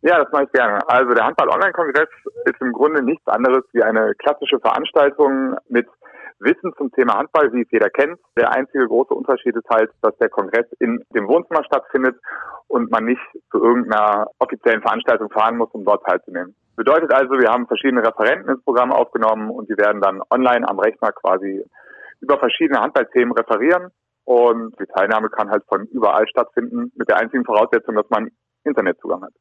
[0.02, 0.86] Ja, das mache ich gerne.
[0.86, 2.08] Also der Handball-Online-Kongress
[2.44, 5.86] ist im Grunde nichts anderes wie eine klassische Veranstaltung mit
[6.38, 8.18] Wissen zum Thema Handball, wie es jeder kennt.
[8.36, 12.16] Der einzige große Unterschied ist halt, dass der Kongress in dem Wohnzimmer stattfindet
[12.68, 16.54] und man nicht zu irgendeiner offiziellen Veranstaltung fahren muss, um dort teilzunehmen.
[16.76, 20.78] Bedeutet also, wir haben verschiedene Referenten ins Programm aufgenommen und die werden dann online am
[20.78, 21.64] Rechner quasi
[22.20, 23.90] über verschiedene Handballthemen referieren
[24.24, 28.30] und die Teilnahme kann halt von überall stattfinden mit der einzigen Voraussetzung, dass man
[28.64, 29.32] Internetzugang hat.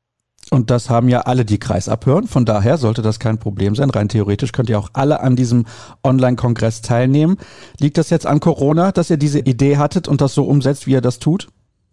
[0.51, 2.27] Und das haben ja alle, die Kreis abhören.
[2.27, 3.89] Von daher sollte das kein Problem sein.
[3.89, 5.65] Rein theoretisch könnt ihr auch alle an diesem
[6.03, 7.37] Online-Kongress teilnehmen.
[7.79, 10.93] Liegt das jetzt an Corona, dass ihr diese Idee hattet und das so umsetzt, wie
[10.93, 11.47] ihr das tut?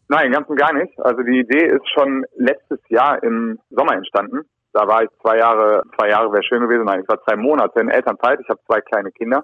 [0.08, 0.92] Nein, ganz und gar nicht.
[1.00, 4.40] Also die Idee ist schon letztes Jahr im Sommer entstanden.
[4.74, 6.84] Da war ich zwei Jahre, zwei Jahre wäre schön gewesen.
[6.84, 8.40] Nein, ich war zwei Monate in Elternzeit.
[8.40, 9.42] Ich habe zwei kleine Kinder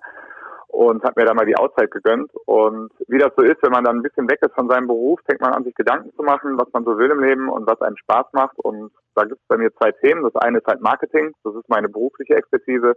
[0.69, 2.31] und habe mir da mal die Auszeit gegönnt.
[2.47, 5.21] Und wie das so ist, wenn man dann ein bisschen weg ist von seinem Beruf,
[5.27, 7.81] fängt man an, sich Gedanken zu machen, was man so will im Leben und was
[7.81, 8.59] einem Spaß macht.
[8.59, 10.23] Und da gibt es bei mir zwei Themen.
[10.23, 12.95] Das eine ist halt Marketing, das ist meine berufliche Expertise.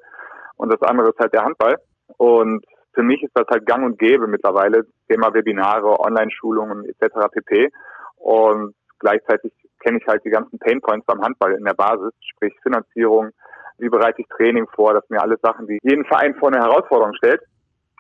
[0.58, 1.78] Und das andere ist halt der Handball.
[2.18, 7.30] Und für mich ist das halt gang und gäbe mittlerweile, Thema Webinare, Online-Schulungen etc.
[7.32, 7.70] pp.
[8.18, 13.32] Und gleichzeitig kenne ich halt die ganzen Painpoints beim Handball in der Basis, sprich Finanzierung,
[13.78, 16.62] wie bereite ich Training vor, das sind mir alles Sachen, die jeden Verein vor eine
[16.62, 17.42] Herausforderung stellt.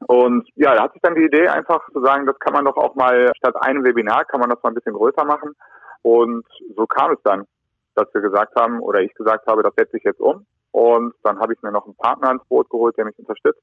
[0.07, 2.77] Und ja, da hat sich dann die Idee einfach zu sagen, das kann man doch
[2.77, 5.55] auch mal statt einem Webinar, kann man das mal ein bisschen größer machen.
[6.01, 7.45] Und so kam es dann,
[7.95, 10.45] dass wir gesagt haben, oder ich gesagt habe, das setze ich jetzt um.
[10.71, 13.61] Und dann habe ich mir noch einen Partner ins Boot geholt, der mich unterstützt,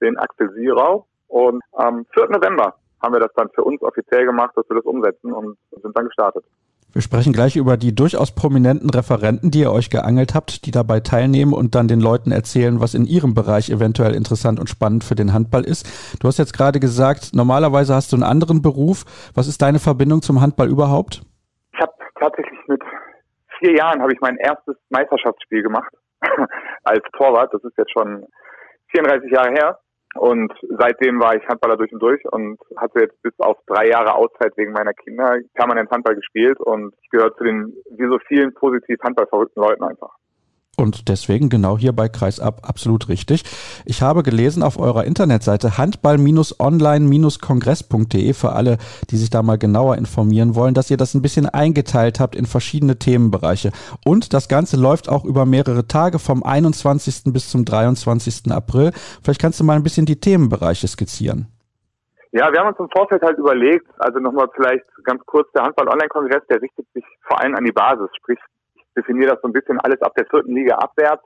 [0.00, 1.06] den Axel Sierau.
[1.26, 2.28] Und am 4.
[2.30, 5.96] November haben wir das dann für uns offiziell gemacht, dass wir das umsetzen und sind
[5.96, 6.44] dann gestartet.
[6.98, 10.98] Wir sprechen gleich über die durchaus prominenten Referenten, die ihr euch geangelt habt, die dabei
[10.98, 15.14] teilnehmen und dann den Leuten erzählen, was in ihrem Bereich eventuell interessant und spannend für
[15.14, 15.86] den Handball ist.
[16.20, 19.04] Du hast jetzt gerade gesagt, normalerweise hast du einen anderen Beruf.
[19.32, 21.22] Was ist deine Verbindung zum Handball überhaupt?
[21.72, 22.82] Ich habe tatsächlich mit
[23.60, 25.94] vier Jahren habe ich mein erstes Meisterschaftsspiel gemacht
[26.82, 27.54] als Torwart.
[27.54, 28.26] Das ist jetzt schon
[28.90, 29.78] 34 Jahre her.
[30.14, 34.14] Und seitdem war ich Handballer durch und durch und hatte jetzt bis auf drei Jahre
[34.14, 38.54] Auszeit wegen meiner Kinder permanent Handball gespielt und ich gehöre zu den, wie so vielen
[38.54, 40.14] positiv Handballverrückten Leuten einfach.
[40.78, 43.42] Und deswegen genau hier bei Kreisab absolut richtig.
[43.84, 48.78] Ich habe gelesen auf eurer Internetseite handball-online-kongress.de für alle,
[49.10, 52.46] die sich da mal genauer informieren wollen, dass ihr das ein bisschen eingeteilt habt in
[52.46, 53.72] verschiedene Themenbereiche.
[54.04, 57.32] Und das Ganze läuft auch über mehrere Tage vom 21.
[57.32, 58.52] bis zum 23.
[58.52, 58.92] April.
[59.20, 61.48] Vielleicht kannst du mal ein bisschen die Themenbereiche skizzieren.
[62.30, 66.46] Ja, wir haben uns im Vorfeld halt überlegt, also nochmal vielleicht ganz kurz, der Handball-Online-Kongress,
[66.48, 68.38] der richtet sich vor allem an die Basis, sprich
[68.98, 71.24] definiere das so ein bisschen alles ab der vierten Liga abwärts,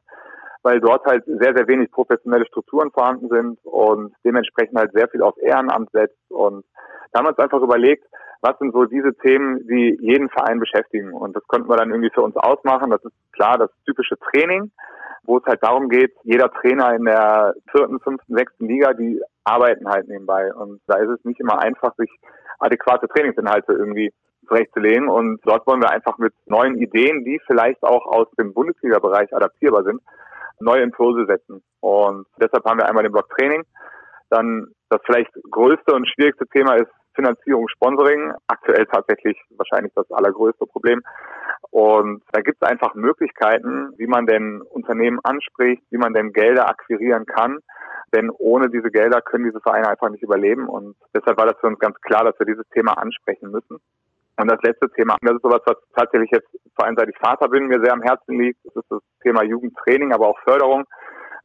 [0.62, 5.22] weil dort halt sehr, sehr wenig professionelle Strukturen vorhanden sind und dementsprechend halt sehr viel
[5.22, 6.30] auf Ehrenamt setzt.
[6.30, 6.64] Und
[7.10, 8.04] da haben wir uns einfach überlegt,
[8.42, 11.12] was sind so diese Themen, die jeden Verein beschäftigen.
[11.12, 12.90] Und das konnten wir dann irgendwie für uns ausmachen.
[12.90, 14.72] Das ist klar das typische Training,
[15.24, 19.88] wo es halt darum geht, jeder Trainer in der vierten, fünften, sechsten Liga, die arbeiten
[19.88, 20.52] halt nebenbei.
[20.54, 22.10] Und da ist es nicht immer einfach, sich
[22.58, 24.12] adäquate Trainingsinhalte irgendwie
[24.52, 25.08] zurechtzulegen.
[25.08, 29.84] Und dort wollen wir einfach mit neuen Ideen, die vielleicht auch aus dem Bundesliga-Bereich adaptierbar
[29.84, 30.00] sind,
[30.60, 31.62] neue Impulse setzen.
[31.80, 33.64] Und deshalb haben wir einmal den Block Training.
[34.30, 38.32] Dann das vielleicht größte und schwierigste Thema ist Finanzierung, Sponsoring.
[38.46, 41.02] Aktuell tatsächlich wahrscheinlich das allergrößte Problem.
[41.70, 46.68] Und da gibt es einfach Möglichkeiten, wie man denn Unternehmen anspricht, wie man denn Gelder
[46.68, 47.58] akquirieren kann.
[48.14, 50.68] Denn ohne diese Gelder können diese Vereine einfach nicht überleben.
[50.68, 53.78] Und deshalb war das für uns ganz klar, dass wir dieses Thema ansprechen müssen.
[54.38, 57.48] Und das letzte Thema, das ist sowas, was tatsächlich jetzt vor allem seit ich Vater
[57.48, 58.58] bin, mir sehr am Herzen liegt.
[58.64, 60.84] Das ist das Thema Jugendtraining, aber auch Förderung.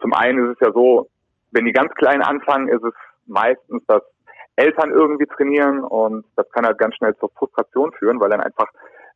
[0.01, 1.09] Zum einen ist es ja so,
[1.51, 2.93] wenn die ganz kleinen anfangen, ist es
[3.25, 4.03] meistens, dass
[4.55, 8.67] Eltern irgendwie trainieren und das kann halt ganz schnell zur Frustration führen, weil dann einfach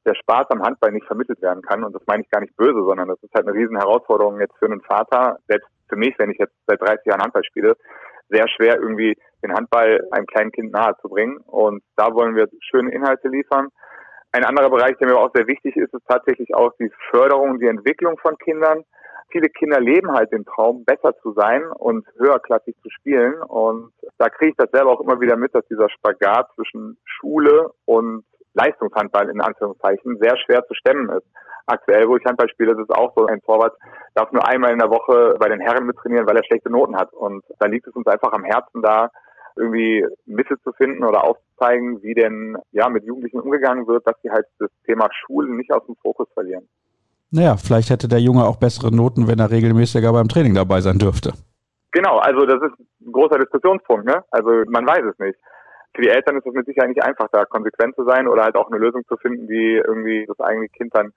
[0.06, 1.84] der Spaß am Handball nicht vermittelt werden kann.
[1.84, 4.56] Und das meine ich gar nicht böse, sondern das ist halt eine riesen Herausforderung jetzt
[4.58, 7.76] für einen Vater, selbst für mich, wenn ich jetzt seit 30 Jahren Handball spiele,
[8.30, 11.38] sehr schwer irgendwie den Handball einem kleinen Kind nahe zu bringen.
[11.48, 13.70] Und da wollen wir schöne Inhalte liefern.
[14.32, 17.68] Ein anderer Bereich, der mir auch sehr wichtig ist, ist tatsächlich auch die Förderung, die
[17.68, 18.84] Entwicklung von Kindern.
[19.30, 23.42] Viele Kinder leben halt den Traum, besser zu sein und höherklassig zu spielen.
[23.42, 27.72] Und da kriege ich das selber auch immer wieder mit, dass dieser Spagat zwischen Schule
[27.86, 28.24] und
[28.54, 31.26] Leistungshandball in Anführungszeichen sehr schwer zu stemmen ist.
[31.66, 33.78] Aktuell, wo ich Handball spiele, ist es auch so, ein Torwart
[34.14, 37.14] darf nur einmal in der Woche bei den Herren mittrainieren, weil er schlechte Noten hat.
[37.14, 39.10] Und da liegt es uns einfach am Herzen, da
[39.56, 44.32] irgendwie Mittel zu finden oder aufzuzeigen, wie denn ja mit Jugendlichen umgegangen wird, dass sie
[44.32, 46.68] halt das Thema Schulen nicht aus dem Fokus verlieren.
[47.32, 51.00] Naja, vielleicht hätte der Junge auch bessere Noten, wenn er regelmäßiger beim Training dabei sein
[51.00, 51.34] dürfte.
[51.92, 54.24] Genau, also das ist ein großer Diskussionspunkt, ne?
[54.32, 55.38] Also man weiß es nicht.
[55.94, 58.56] Für die Eltern ist es mit Sicherheit nicht einfach, da konsequent zu sein oder halt
[58.56, 61.12] auch eine Lösung zu finden, die irgendwie das eigene Kind dann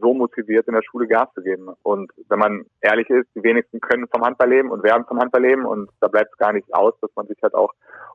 [0.00, 1.68] so motiviert, in der Schule Gas zu geben.
[1.82, 5.42] Und wenn man ehrlich ist, die wenigsten können vom Handball leben und werden vom Handball
[5.42, 7.72] leben und da bleibt es gar nicht aus, dass man sich halt auch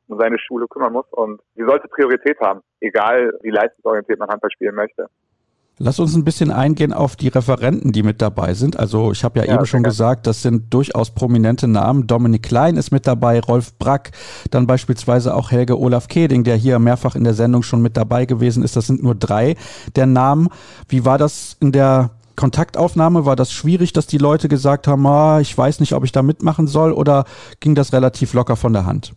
[0.08, 1.06] um seine Schule kümmern muss.
[1.12, 5.08] Und sie sollte Priorität haben, egal wie leistungsorientiert man Handball spielen möchte.
[5.78, 8.80] Lass uns ein bisschen eingehen auf die Referenten, die mit dabei sind.
[8.80, 12.08] Also ich habe ja, ja, eben schon gesagt, das sind durchaus prominente Namen.
[12.08, 14.12] Dominik Klein ist mit dabei, Rolf Brack,
[14.52, 18.26] dann beispielsweise auch Helge Olaf Keding, der hier mehrfach in der Sendung schon mit dabei
[18.26, 18.78] gewesen ist.
[18.78, 19.58] Das sind nur drei
[19.98, 20.48] der Namen.
[20.88, 23.26] Wie war das in der Kontaktaufnahme?
[23.26, 26.22] War das schwierig, dass die Leute gesagt haben, ah, ich weiß nicht, ob ich da
[26.22, 27.26] mitmachen soll oder
[27.60, 29.14] ging das relativ locker von der Hand?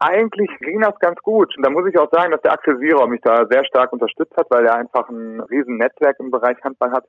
[0.00, 1.56] Eigentlich ging das ganz gut.
[1.56, 4.36] Und da muss ich auch sagen, dass der Axel Sierer mich da sehr stark unterstützt
[4.36, 7.04] hat, weil er einfach ein riesen Netzwerk im Bereich Handball hat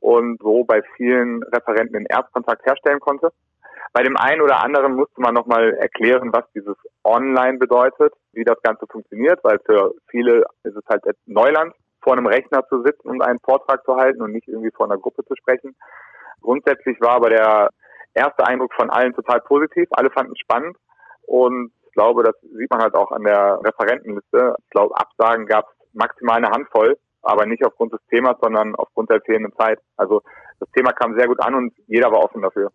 [0.00, 3.32] und so bei vielen Referenten den Erstkontakt herstellen konnte.
[3.92, 8.60] Bei dem einen oder anderen musste man nochmal erklären, was dieses Online bedeutet, wie das
[8.62, 11.72] Ganze funktioniert, weil für viele ist es halt Neuland,
[12.02, 14.98] vor einem Rechner zu sitzen und einen Vortrag zu halten und nicht irgendwie vor einer
[14.98, 15.74] Gruppe zu sprechen.
[16.42, 17.70] Grundsätzlich war aber der
[18.12, 19.88] erste Eindruck von allen total positiv.
[19.92, 20.76] Alle fanden es spannend
[21.26, 24.54] und glaube, das sieht man halt auch an der Referentenliste.
[24.58, 29.10] Ich glaube, Absagen gab es maximal eine Handvoll, aber nicht aufgrund des Themas, sondern aufgrund
[29.10, 29.80] der fehlenden Zeit.
[29.96, 30.22] Also
[30.60, 32.70] das Thema kam sehr gut an und jeder war offen dafür.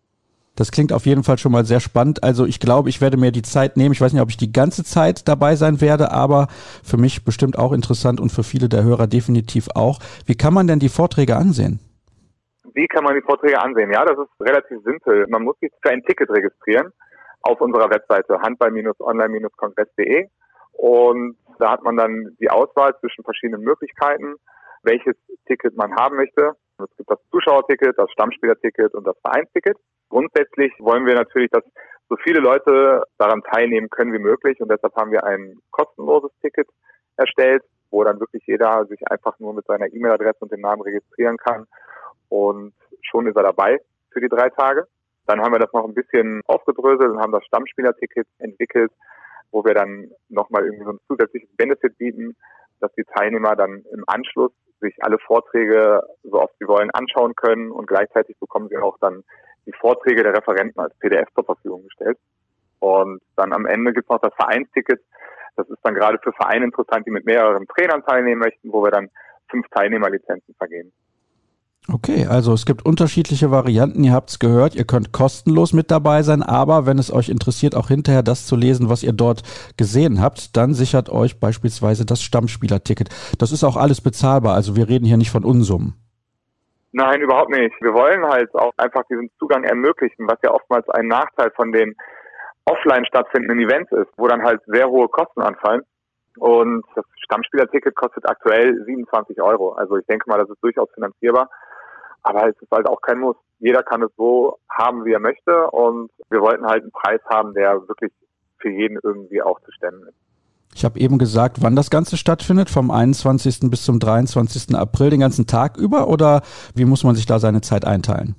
[0.54, 2.22] Das klingt auf jeden Fall schon mal sehr spannend.
[2.22, 3.92] Also ich glaube, ich werde mir die Zeit nehmen.
[3.92, 6.48] Ich weiß nicht, ob ich die ganze Zeit dabei sein werde, aber
[6.84, 9.98] für mich bestimmt auch interessant und für viele der Hörer definitiv auch.
[10.26, 11.80] Wie kann man denn die Vorträge ansehen?
[12.74, 13.90] Wie kann man die Vorträge ansehen?
[13.92, 15.26] Ja, das ist relativ simpel.
[15.28, 16.92] Man muss sich für ein Ticket registrieren
[17.42, 20.28] auf unserer Webseite handball-online-kongress.de
[20.72, 24.36] und da hat man dann die Auswahl zwischen verschiedenen Möglichkeiten,
[24.82, 26.52] welches Ticket man haben möchte.
[26.78, 29.76] Es gibt das Zuschauerticket, das Stammspielerticket und das Vereinsticket.
[30.08, 31.62] Grundsätzlich wollen wir natürlich, dass
[32.08, 36.68] so viele Leute daran teilnehmen können wie möglich und deshalb haben wir ein kostenloses Ticket
[37.16, 41.36] erstellt, wo dann wirklich jeder sich einfach nur mit seiner E-Mail-Adresse und dem Namen registrieren
[41.36, 41.66] kann
[42.28, 43.78] und schon ist er dabei
[44.10, 44.86] für die drei Tage.
[45.26, 48.92] Dann haben wir das noch ein bisschen aufgedröselt und haben das Stammspielerticket entwickelt,
[49.50, 52.36] wo wir dann nochmal irgendwie so ein zusätzliches Benefit bieten,
[52.80, 57.70] dass die Teilnehmer dann im Anschluss sich alle Vorträge, so oft sie wollen, anschauen können
[57.70, 59.22] und gleichzeitig bekommen sie auch dann
[59.66, 62.18] die Vorträge der Referenten als PDF zur Verfügung gestellt.
[62.80, 65.00] Und dann am Ende gibt es noch das Vereinsticket.
[65.54, 68.90] Das ist dann gerade für Vereine interessant, die mit mehreren Trainern teilnehmen möchten, wo wir
[68.90, 69.08] dann
[69.48, 70.92] fünf Teilnehmerlizenzen vergeben.
[71.88, 76.22] Okay, also es gibt unterschiedliche Varianten, ihr habt es gehört, ihr könnt kostenlos mit dabei
[76.22, 79.42] sein, aber wenn es euch interessiert, auch hinterher das zu lesen, was ihr dort
[79.76, 83.08] gesehen habt, dann sichert euch beispielsweise das Stammspielerticket.
[83.40, 85.94] Das ist auch alles bezahlbar, also wir reden hier nicht von Unsummen.
[86.92, 87.74] Nein, überhaupt nicht.
[87.80, 91.96] Wir wollen halt auch einfach diesen Zugang ermöglichen, was ja oftmals ein Nachteil von den
[92.66, 95.82] offline stattfindenden Events ist, wo dann halt sehr hohe Kosten anfallen.
[96.36, 99.72] Und das Stammspielerticket kostet aktuell 27 Euro.
[99.72, 101.48] Also ich denke mal, das ist durchaus finanzierbar.
[102.22, 103.36] Aber es ist halt auch kein Muss.
[103.58, 105.70] Jeder kann es so haben, wie er möchte.
[105.70, 108.12] Und wir wollten halt einen Preis haben, der wirklich
[108.58, 110.16] für jeden irgendwie auch zu stemmen ist.
[110.74, 113.70] Ich habe eben gesagt, wann das Ganze stattfindet, vom 21.
[113.70, 114.74] bis zum 23.
[114.74, 116.40] April, den ganzen Tag über, oder
[116.74, 118.36] wie muss man sich da seine Zeit einteilen?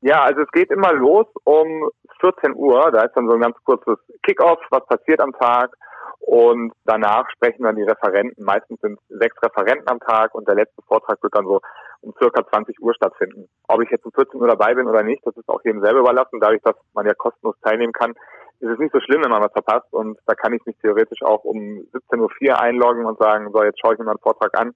[0.00, 1.88] Ja, also es geht immer los um
[2.20, 5.70] 14 Uhr, da ist dann so ein ganz kurzes Kickoff, was passiert am Tag
[6.18, 10.82] und danach sprechen dann die Referenten, meistens sind sechs Referenten am Tag und der letzte
[10.88, 11.60] Vortrag wird dann so
[12.02, 13.48] um circa 20 Uhr stattfinden.
[13.68, 16.00] Ob ich jetzt um 14 Uhr dabei bin oder nicht, das ist auch jedem selber
[16.00, 16.40] überlassen.
[16.40, 18.12] Dadurch, dass man ja kostenlos teilnehmen kann,
[18.60, 19.92] ist es nicht so schlimm, wenn man was verpasst.
[19.92, 21.56] Und da kann ich mich theoretisch auch um
[22.12, 24.72] 17.04 Uhr einloggen und sagen, so, jetzt schaue ich mir meinen Vortrag an.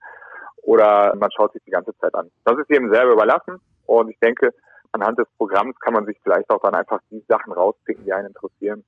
[0.63, 2.31] Oder man schaut sich die ganze Zeit an.
[2.45, 3.61] Das ist jedem selber überlassen.
[3.87, 4.53] Und ich denke,
[4.93, 8.29] anhand des Programms kann man sich vielleicht auch dann einfach die Sachen rauspicken, die einen
[8.29, 8.85] interessieren.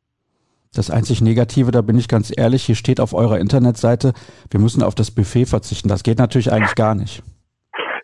[0.75, 4.13] Das einzig Negative, da bin ich ganz ehrlich, hier steht auf eurer Internetseite,
[4.51, 5.89] wir müssen auf das Buffet verzichten.
[5.89, 7.23] Das geht natürlich eigentlich gar nicht.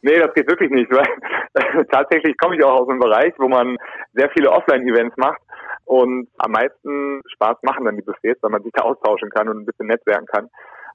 [0.05, 3.79] Nee, das geht wirklich nicht, weil tatsächlich komme ich auch aus einem Bereich, wo man
[4.13, 5.41] sehr viele Offline-Events macht
[5.87, 9.61] und am meisten Spaß machen dann die Buffets, weil man sich da austauschen kann und
[9.61, 10.51] ein bisschen netzwerken kann.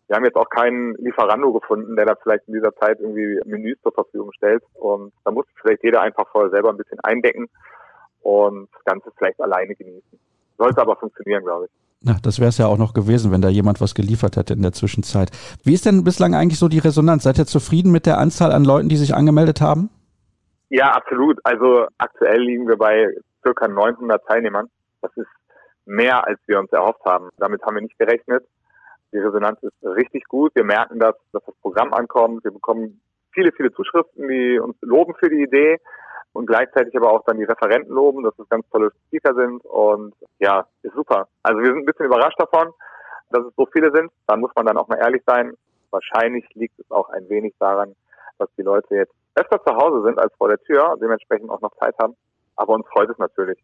[0.06, 3.82] Wir haben jetzt auch keinen Lieferando gefunden, der da vielleicht in dieser Zeit irgendwie Menüs
[3.82, 7.50] zur Verfügung stellt und da muss vielleicht jeder einfach vorher selber ein bisschen eindecken
[8.22, 10.20] und das Ganze vielleicht alleine genießen.
[10.60, 11.72] Sollte aber funktionieren, glaube ich.
[12.02, 14.62] Na, das wäre es ja auch noch gewesen, wenn da jemand was geliefert hätte in
[14.62, 15.32] der Zwischenzeit.
[15.64, 17.24] Wie ist denn bislang eigentlich so die Resonanz?
[17.24, 19.90] Seid ihr zufrieden mit der Anzahl an Leuten, die sich angemeldet haben?
[20.70, 21.40] Ja, absolut.
[21.44, 24.70] Also aktuell liegen wir bei circa 900 Teilnehmern.
[25.02, 25.28] Das ist
[25.86, 27.30] mehr, als wir uns erhofft haben.
[27.38, 28.46] Damit haben wir nicht gerechnet.
[29.12, 30.56] Die Resonanz ist richtig gut.
[30.56, 32.46] Wir merken, dass, dass das Programm ankommt.
[32.46, 33.02] Wir bekommen
[33.34, 35.80] viele, viele Zuschriften, die uns loben für die Idee
[36.34, 40.14] und gleichzeitig aber auch dann die Referenten loben, dass es ganz tolle Speaker sind und
[40.40, 41.28] ja, ist super.
[41.44, 42.72] Also wir sind ein bisschen überrascht davon,
[43.32, 44.12] dass es so viele sind.
[44.28, 45.54] Dann muss man dann auch mal ehrlich sein.
[45.92, 47.96] Wahrscheinlich liegt es auch ein wenig daran,
[48.38, 51.76] dass die Leute jetzt öfter zu Hause sind als vor der Tür, dementsprechend auch noch
[51.78, 52.16] Zeit haben.
[52.56, 53.58] Aber uns freut es natürlich.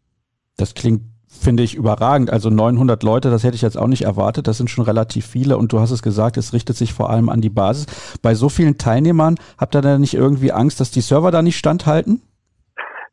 [0.58, 2.32] Das klingt finde ich überragend.
[2.32, 4.48] Also 900 Leute, das hätte ich jetzt auch nicht erwartet.
[4.48, 5.58] Das sind schon relativ viele.
[5.58, 7.88] Und du hast es gesagt, es richtet sich vor allem an die Basis.
[8.22, 11.58] Bei so vielen Teilnehmern, habt ihr da nicht irgendwie Angst, dass die Server da nicht
[11.58, 12.22] standhalten?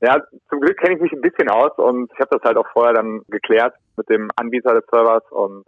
[0.02, 2.66] Ja, zum Glück kenne ich mich ein bisschen aus und ich habe das halt auch
[2.72, 5.64] vorher dann geklärt mit dem Anbieter des Servers und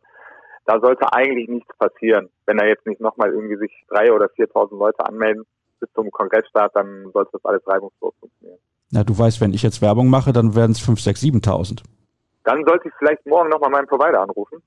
[0.67, 2.29] da sollte eigentlich nichts passieren.
[2.45, 5.45] Wenn da jetzt nicht nochmal irgendwie sich drei oder 4.000 Leute anmelden
[5.79, 8.59] bis zum Kongressstart, dann sollte das alles reibungslos funktionieren.
[8.91, 11.85] Na, du weißt, wenn ich jetzt Werbung mache, dann werden es 5, 6, 7.000.
[12.43, 14.63] Dann sollte ich vielleicht morgen nochmal meinen Provider anrufen.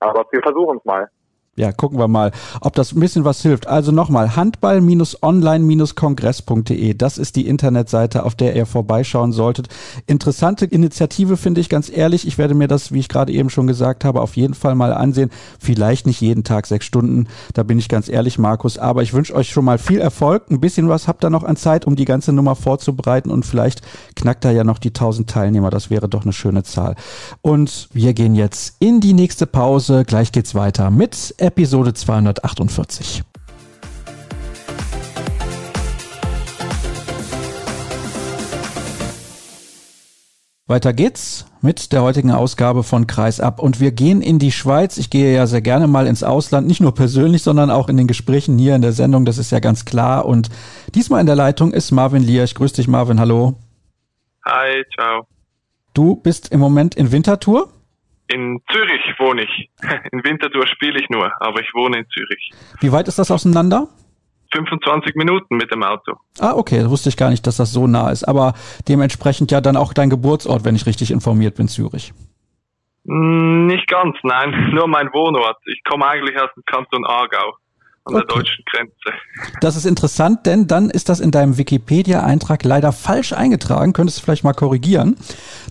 [0.00, 1.10] Aber wir versuchen es mal.
[1.56, 3.68] Ja, gucken wir mal, ob das ein bisschen was hilft.
[3.68, 6.94] Also nochmal, handball-online-kongress.de.
[6.94, 9.68] Das ist die Internetseite, auf der ihr vorbeischauen solltet.
[10.06, 12.26] Interessante Initiative, finde ich ganz ehrlich.
[12.26, 14.92] Ich werde mir das, wie ich gerade eben schon gesagt habe, auf jeden Fall mal
[14.92, 15.30] ansehen.
[15.60, 17.28] Vielleicht nicht jeden Tag sechs Stunden.
[17.52, 18.76] Da bin ich ganz ehrlich, Markus.
[18.76, 20.50] Aber ich wünsche euch schon mal viel Erfolg.
[20.50, 23.30] Ein bisschen was habt ihr noch an Zeit, um die ganze Nummer vorzubereiten.
[23.30, 23.80] Und vielleicht
[24.16, 25.70] knackt da ja noch die 1000 Teilnehmer.
[25.70, 26.96] Das wäre doch eine schöne Zahl.
[27.42, 30.02] Und wir gehen jetzt in die nächste Pause.
[30.04, 33.22] Gleich geht's weiter mit Episode 248.
[40.66, 44.96] Weiter geht's mit der heutigen Ausgabe von Kreis ab und wir gehen in die Schweiz.
[44.96, 48.06] Ich gehe ja sehr gerne mal ins Ausland, nicht nur persönlich, sondern auch in den
[48.06, 50.24] Gesprächen hier in der Sendung, das ist ja ganz klar.
[50.24, 50.48] Und
[50.94, 52.44] diesmal in der Leitung ist Marvin Lier.
[52.44, 53.20] Ich grüße dich, Marvin.
[53.20, 53.56] Hallo.
[54.46, 55.26] Hi, ciao.
[55.92, 57.73] Du bist im Moment in Winterthur?
[58.28, 59.70] In Zürich wohne ich.
[60.12, 62.50] In Winterthur spiele ich nur, aber ich wohne in Zürich.
[62.80, 63.88] Wie weit ist das auseinander?
[64.54, 66.12] 25 Minuten mit dem Auto.
[66.38, 68.24] Ah, okay, das wusste ich gar nicht, dass das so nah ist.
[68.24, 68.54] Aber
[68.88, 72.12] dementsprechend ja dann auch dein Geburtsort, wenn ich richtig informiert bin, Zürich.
[73.06, 75.58] Hm, nicht ganz, nein, nur mein Wohnort.
[75.66, 77.56] Ich komme eigentlich aus dem Kanton Aargau
[78.06, 78.24] an okay.
[78.28, 79.18] der deutschen Grenze.
[79.60, 83.94] Das ist interessant, denn dann ist das in deinem Wikipedia-Eintrag leider falsch eingetragen.
[83.94, 85.16] Könntest du vielleicht mal korrigieren?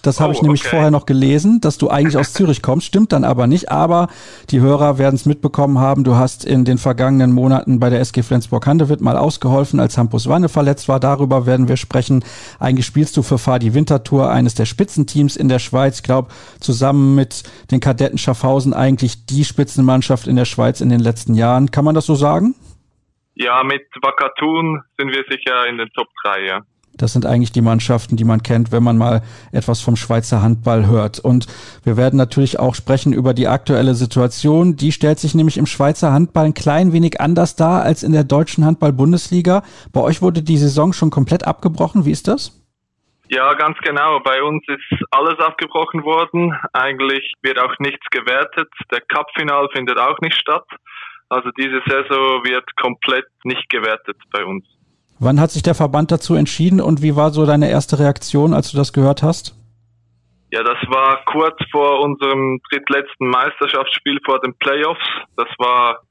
[0.01, 0.71] Das oh, habe ich nämlich okay.
[0.71, 3.71] vorher noch gelesen, dass du eigentlich aus Zürich kommst, stimmt dann aber nicht.
[3.71, 4.07] Aber
[4.49, 6.03] die Hörer werden es mitbekommen haben.
[6.03, 10.49] Du hast in den vergangenen Monaten bei der SG Flensburg-Handewitt mal ausgeholfen, als Hampus Wanne
[10.49, 10.99] verletzt war.
[10.99, 12.25] Darüber werden wir sprechen.
[12.59, 15.97] Eigentlich spielst du für Fadi Winterthur, eines der Spitzenteams in der Schweiz.
[15.97, 20.99] Ich glaube, zusammen mit den Kadetten Schaffhausen eigentlich die Spitzenmannschaft in der Schweiz in den
[20.99, 21.69] letzten Jahren.
[21.69, 22.22] Kann man das so sagen?
[23.35, 26.61] Ja, mit Wakatun sind wir sicher in den Top 3, ja.
[26.95, 30.85] Das sind eigentlich die Mannschaften, die man kennt, wenn man mal etwas vom Schweizer Handball
[30.85, 31.19] hört.
[31.19, 31.47] Und
[31.83, 34.75] wir werden natürlich auch sprechen über die aktuelle Situation.
[34.75, 38.23] Die stellt sich nämlich im Schweizer Handball ein klein wenig anders dar als in der
[38.23, 39.63] deutschen Handball-Bundesliga.
[39.91, 42.05] Bei euch wurde die Saison schon komplett abgebrochen.
[42.05, 42.59] Wie ist das?
[43.29, 44.19] Ja, ganz genau.
[44.19, 46.55] Bei uns ist alles abgebrochen worden.
[46.73, 48.69] Eigentlich wird auch nichts gewertet.
[48.91, 50.65] Der Cup-Final findet auch nicht statt.
[51.29, 54.65] Also diese Saison wird komplett nicht gewertet bei uns.
[55.19, 58.71] Wann hat sich der Verband dazu entschieden und wie war so deine erste Reaktion, als
[58.71, 59.55] du das gehört hast?
[60.51, 65.05] Ja, das war kurz vor unserem drittletzten Meisterschaftsspiel vor den Playoffs.
[65.35, 66.01] Das war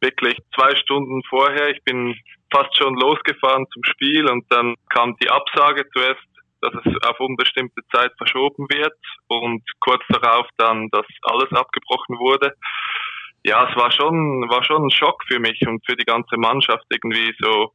[0.00, 1.70] wirklich zwei Stunden vorher.
[1.70, 2.14] Ich bin
[2.52, 6.20] fast schon losgefahren zum Spiel und dann kam die Absage zuerst,
[6.60, 8.94] dass es auf unbestimmte Zeit verschoben wird
[9.28, 12.54] und kurz darauf dann, dass alles abgebrochen wurde
[13.48, 16.84] ja, es war schon, war schon ein Schock für mich und für die ganze Mannschaft
[16.90, 17.72] irgendwie so.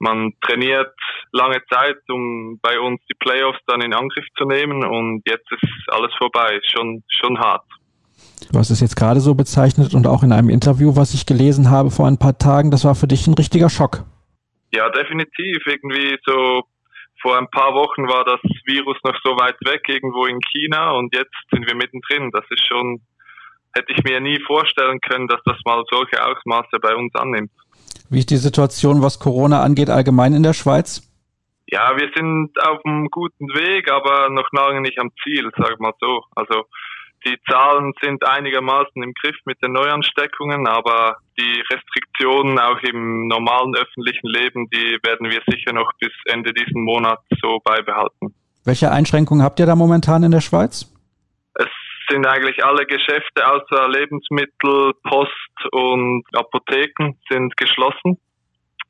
[0.00, 0.92] Man trainiert
[1.32, 5.88] lange Zeit, um bei uns die Playoffs dann in Angriff zu nehmen und jetzt ist
[5.88, 6.60] alles vorbei.
[6.72, 7.64] Schon, schon hart.
[8.50, 11.70] Du hast es jetzt gerade so bezeichnet und auch in einem Interview, was ich gelesen
[11.70, 14.04] habe vor ein paar Tagen, das war für dich ein richtiger Schock.
[14.72, 15.62] Ja, definitiv.
[15.64, 16.62] Irgendwie so
[17.22, 21.14] vor ein paar Wochen war das Virus noch so weit weg, irgendwo in China und
[21.14, 22.30] jetzt sind wir mittendrin.
[22.32, 23.00] Das ist schon
[23.74, 27.50] hätte ich mir nie vorstellen können, dass das mal solche Ausmaße bei uns annimmt.
[28.10, 31.02] Wie ist die Situation, was Corona angeht, allgemein in der Schweiz?
[31.66, 35.94] Ja, wir sind auf einem guten Weg, aber noch lange nicht am Ziel, sag mal
[35.98, 36.22] so.
[36.36, 36.64] Also
[37.26, 43.74] die Zahlen sind einigermaßen im Griff mit den Neuansteckungen, aber die Restriktionen auch im normalen
[43.74, 48.34] öffentlichen Leben, die werden wir sicher noch bis Ende diesen Monats so beibehalten.
[48.64, 50.90] Welche Einschränkungen habt ihr da momentan in der Schweiz?
[52.08, 58.18] Sind eigentlich alle Geschäfte außer Lebensmittel, Post und Apotheken sind geschlossen.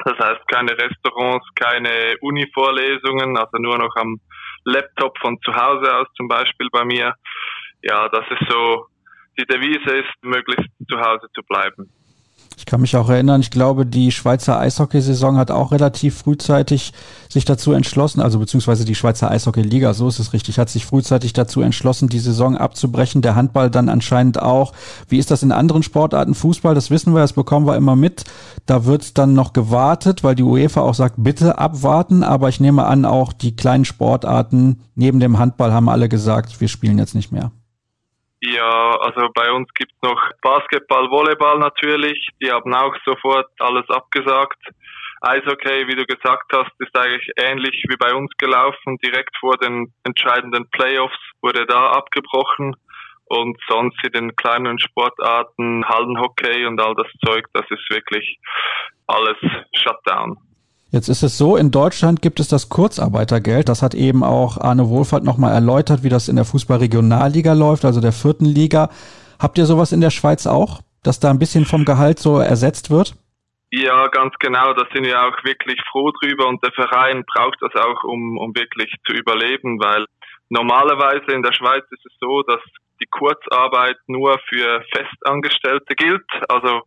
[0.04, 4.20] Das heißt keine Restaurants, keine Uni-Vorlesungen, also nur noch am
[4.64, 7.14] Laptop von zu Hause aus zum Beispiel bei mir.
[7.82, 8.86] Ja, das ist so,
[9.38, 11.90] die Devise ist, möglichst zu Hause zu bleiben.
[12.56, 16.92] Ich kann mich auch erinnern, ich glaube, die Schweizer Eishockeysaison hat auch relativ frühzeitig
[17.28, 21.32] sich dazu entschlossen, also beziehungsweise die Schweizer Eishockeyliga, so ist es richtig, hat sich frühzeitig
[21.32, 23.22] dazu entschlossen, die Saison abzubrechen.
[23.22, 24.72] Der Handball dann anscheinend auch.
[25.08, 26.34] Wie ist das in anderen Sportarten?
[26.34, 28.24] Fußball, das wissen wir, das bekommen wir immer mit.
[28.66, 32.22] Da wird dann noch gewartet, weil die UEFA auch sagt, bitte abwarten.
[32.22, 36.68] Aber ich nehme an, auch die kleinen Sportarten neben dem Handball haben alle gesagt, wir
[36.68, 37.50] spielen jetzt nicht mehr.
[38.46, 42.28] Ja, also bei uns gibt's noch Basketball, Volleyball natürlich.
[42.42, 44.58] Die haben auch sofort alles abgesagt.
[45.22, 48.98] Eishockey, wie du gesagt hast, ist eigentlich ähnlich wie bei uns gelaufen.
[49.02, 52.76] Direkt vor den entscheidenden Playoffs wurde da abgebrochen.
[53.26, 58.38] Und sonst in den kleinen Sportarten, Hallenhockey und all das Zeug, das ist wirklich
[59.06, 59.38] alles
[59.74, 60.36] Shutdown.
[60.94, 63.68] Jetzt ist es so, in Deutschland gibt es das Kurzarbeitergeld.
[63.68, 68.00] Das hat eben auch Arne Wohlfahrt nochmal erläutert, wie das in der Fußballregionalliga läuft, also
[68.00, 68.90] der vierten Liga.
[69.40, 72.92] Habt ihr sowas in der Schweiz auch, dass da ein bisschen vom Gehalt so ersetzt
[72.92, 73.16] wird?
[73.72, 74.72] Ja, ganz genau.
[74.72, 78.54] Da sind wir auch wirklich froh drüber und der Verein braucht das auch, um, um
[78.54, 80.04] wirklich zu überleben, weil
[80.48, 82.60] normalerweise in der Schweiz ist es so, dass
[83.02, 86.30] die Kurzarbeit nur für Festangestellte gilt.
[86.48, 86.82] Also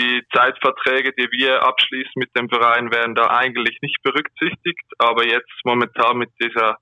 [0.00, 4.84] die Zeitverträge, die wir abschließen mit dem Verein, werden da eigentlich nicht berücksichtigt.
[4.98, 6.76] Aber jetzt momentan mit dieser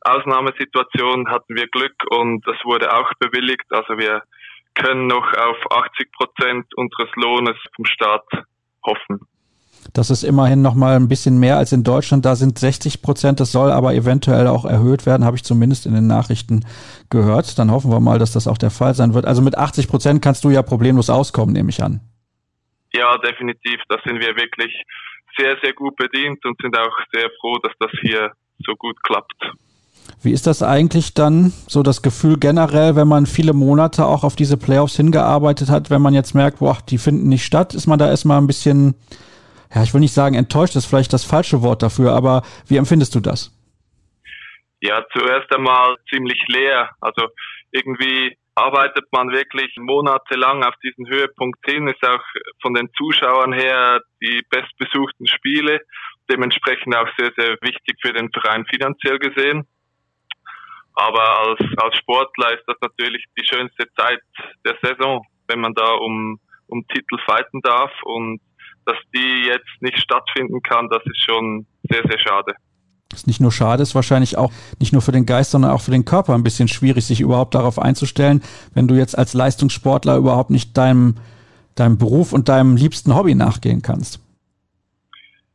[0.00, 3.66] Ausnahmesituation hatten wir Glück und das wurde auch bewilligt.
[3.70, 4.22] Also wir
[4.74, 8.26] können noch auf 80 Prozent unseres Lohnes vom Staat
[8.84, 9.20] hoffen.
[9.92, 12.24] Das ist immerhin noch mal ein bisschen mehr als in Deutschland.
[12.24, 13.38] Da sind 60 Prozent.
[13.38, 16.64] Das soll aber eventuell auch erhöht werden, habe ich zumindest in den Nachrichten
[17.10, 17.58] gehört.
[17.58, 19.26] Dann hoffen wir mal, dass das auch der Fall sein wird.
[19.26, 22.00] Also mit 80 Prozent kannst du ja problemlos auskommen, nehme ich an.
[22.94, 23.80] Ja, definitiv.
[23.88, 24.72] Da sind wir wirklich
[25.36, 28.32] sehr, sehr gut bedient und sind auch sehr froh, dass das hier
[28.64, 29.34] so gut klappt.
[30.22, 34.36] Wie ist das eigentlich dann so das Gefühl generell, wenn man viele Monate auch auf
[34.36, 37.98] diese Playoffs hingearbeitet hat, wenn man jetzt merkt, boah, die finden nicht statt, ist man
[37.98, 38.94] da erstmal ein bisschen,
[39.74, 42.76] ja, ich will nicht sagen enttäuscht, das ist vielleicht das falsche Wort dafür, aber wie
[42.76, 43.50] empfindest du das?
[44.80, 46.90] Ja, zuerst einmal ziemlich leer.
[47.00, 47.26] Also
[47.72, 52.22] irgendwie arbeitet man wirklich monatelang auf diesen Höhepunkt hin, ist auch
[52.62, 55.80] von den Zuschauern her die bestbesuchten Spiele,
[56.30, 59.66] dementsprechend auch sehr, sehr wichtig für den Verein finanziell gesehen.
[60.94, 64.20] Aber als, als Sportler ist das natürlich die schönste Zeit
[64.64, 66.38] der Saison, wenn man da um,
[66.68, 68.40] um Titel fighten darf und
[68.86, 72.54] dass die jetzt nicht stattfinden kann, das ist schon sehr, sehr schade.
[73.12, 75.90] Ist nicht nur schade, ist wahrscheinlich auch nicht nur für den Geist, sondern auch für
[75.90, 78.42] den Körper ein bisschen schwierig, sich überhaupt darauf einzustellen,
[78.74, 81.16] wenn du jetzt als Leistungssportler überhaupt nicht deinem,
[81.76, 84.20] deinem Beruf und deinem liebsten Hobby nachgehen kannst.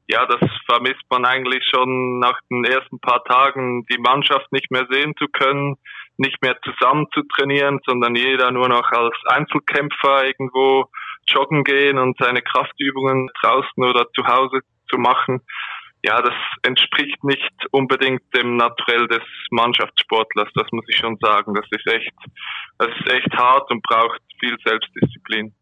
[0.08, 4.88] Ja, das vermisst man eigentlich schon nach den ersten paar Tagen, die Mannschaft nicht mehr
[4.90, 5.76] sehen zu können,
[6.18, 10.86] nicht mehr zusammen zu trainieren, sondern jeder nur noch als Einzelkämpfer irgendwo
[11.28, 15.42] joggen gehen und seine Kraftübungen draußen oder zu Hause zu machen
[16.04, 16.34] ja, das
[16.64, 21.54] entspricht nicht unbedingt dem Naturell des Mannschaftssportlers, das muss ich schon sagen.
[21.54, 22.14] Das ist echt,
[22.78, 25.54] das ist echt hart und braucht viel Selbstdisziplin.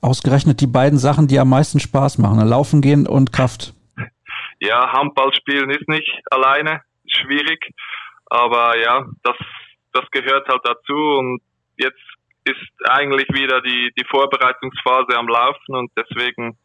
[0.00, 2.44] Ausgerechnet die beiden Sachen, die am meisten Spaß machen, ne?
[2.44, 3.74] Laufen gehen und Kraft.
[4.60, 7.68] Ja, Handball spielen ist nicht alleine, schwierig,
[8.26, 9.36] aber ja, das,
[9.92, 11.42] das gehört halt dazu und
[11.76, 12.00] jetzt
[12.44, 16.56] ist eigentlich wieder die, die Vorbereitungsphase am Laufen und deswegen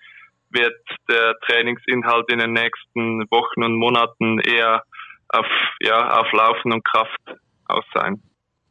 [0.52, 0.80] wird
[1.10, 4.84] der Trainingsinhalt in den nächsten Wochen und Monaten eher
[5.30, 5.46] auf,
[5.82, 8.22] ja, auf Laufen und Kraft aus sein.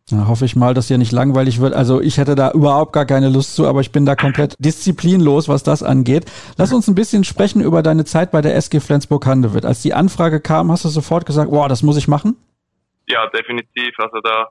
[0.08, 1.74] Da hoffe ich mal, dass dir nicht langweilig wird.
[1.74, 5.48] Also ich hätte da überhaupt gar keine Lust zu, aber ich bin da komplett disziplinlos,
[5.48, 6.30] was das angeht.
[6.56, 9.64] Lass uns ein bisschen sprechen über deine Zeit bei der SG Flensburg-Handewitt.
[9.64, 12.36] Als die Anfrage kam, hast du sofort gesagt, wow, das muss ich machen?
[13.08, 13.94] Ja, definitiv.
[13.98, 14.46] Also da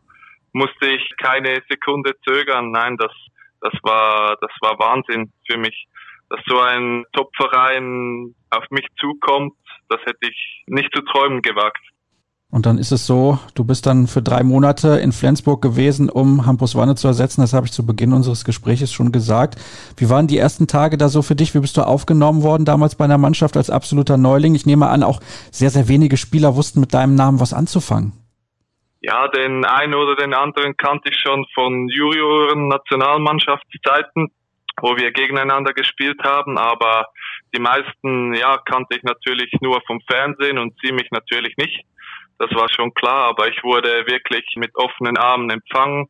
[0.51, 2.71] musste ich keine Sekunde zögern.
[2.71, 3.11] Nein, das,
[3.61, 5.88] das war, das war Wahnsinn für mich
[6.30, 9.53] dass so ein Topverein auf mich zukommt,
[9.89, 11.80] das hätte ich nicht zu träumen gewagt.
[12.51, 16.45] Und dann ist es so, du bist dann für drei Monate in Flensburg gewesen, um
[16.45, 17.41] Hampus Wanne zu ersetzen.
[17.41, 19.55] Das habe ich zu Beginn unseres Gespräches schon gesagt.
[19.97, 21.53] Wie waren die ersten Tage da so für dich?
[21.53, 24.55] Wie bist du aufgenommen worden damals bei einer Mannschaft als absoluter Neuling?
[24.55, 25.19] Ich nehme an, auch
[25.51, 28.13] sehr, sehr wenige Spieler wussten mit deinem Namen was anzufangen.
[29.01, 34.32] Ja, den einen oder den anderen kannte ich schon von Junioren-Nationalmannschaftszeiten
[34.82, 37.07] wo wir gegeneinander gespielt haben, aber
[37.55, 41.86] die meisten, ja, kannte ich natürlich nur vom Fernsehen und sie mich natürlich nicht.
[42.38, 46.07] Das war schon klar, aber ich wurde wirklich mit offenen Armen empfangen,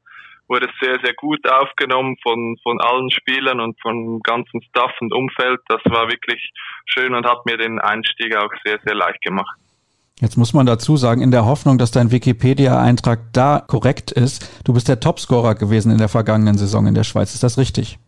[0.47, 5.59] wurde sehr, sehr gut aufgenommen von, von allen Spielern und vom ganzen Staff und Umfeld.
[5.67, 6.51] Das war wirklich
[6.85, 9.57] schön und hat mir den Einstieg auch sehr, sehr leicht gemacht.
[10.21, 14.73] Jetzt muss man dazu sagen, in der Hoffnung, dass dein Wikipedia-Eintrag da korrekt ist, du
[14.73, 17.33] bist der Topscorer gewesen in der vergangenen Saison in der Schweiz.
[17.33, 17.99] Ist das richtig?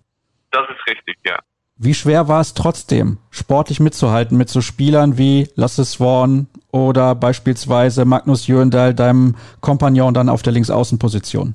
[0.51, 1.39] Das ist richtig, ja.
[1.79, 8.03] Wie schwer war es trotzdem, sportlich mitzuhalten mit so Spielern wie Lasse Swan oder beispielsweise
[8.03, 11.53] Magnus Jöndal, deinem Kompagnon dann auf der Linksaußenposition?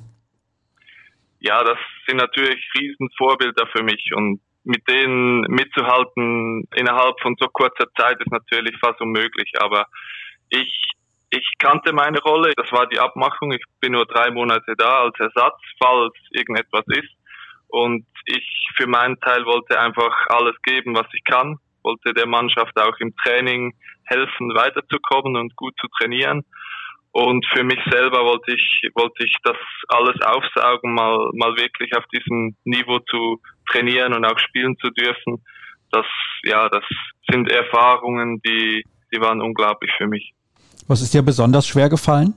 [1.41, 1.77] Ja, das
[2.07, 8.31] sind natürlich Riesenvorbilder für mich und mit denen mitzuhalten innerhalb von so kurzer Zeit ist
[8.31, 9.87] natürlich fast unmöglich, aber
[10.47, 10.93] ich
[11.35, 13.53] ich kannte meine Rolle, das war die Abmachung.
[13.53, 17.09] Ich bin nur drei Monate da als Ersatz, falls irgendetwas ist.
[17.69, 22.77] Und ich für meinen Teil wollte einfach alles geben, was ich kann, wollte der Mannschaft
[22.79, 23.73] auch im Training
[24.05, 26.43] helfen, weiterzukommen und gut zu trainieren.
[27.11, 29.57] Und für mich selber wollte ich, wollte ich das
[29.89, 35.43] alles aufsaugen, mal, mal wirklich auf diesem Niveau zu trainieren und auch spielen zu dürfen.
[35.91, 36.07] Das,
[36.43, 36.83] ja, das
[37.29, 40.33] sind Erfahrungen, die, die waren unglaublich für mich.
[40.87, 42.33] Was ist dir besonders schwer gefallen?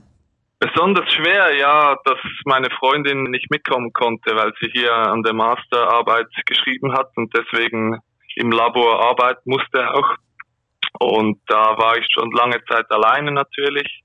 [0.59, 6.27] Besonders schwer, ja, dass meine Freundin nicht mitkommen konnte, weil sie hier an der Masterarbeit
[6.47, 7.99] geschrieben hat und deswegen
[8.35, 10.15] im Labor arbeiten musste auch.
[10.99, 14.01] Und da war ich schon lange Zeit alleine natürlich.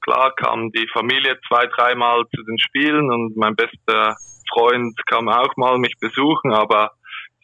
[0.00, 4.16] Klar kam die Familie zwei, dreimal zu den Spielen und mein bester
[4.52, 6.90] Freund kam auch mal mich besuchen, aber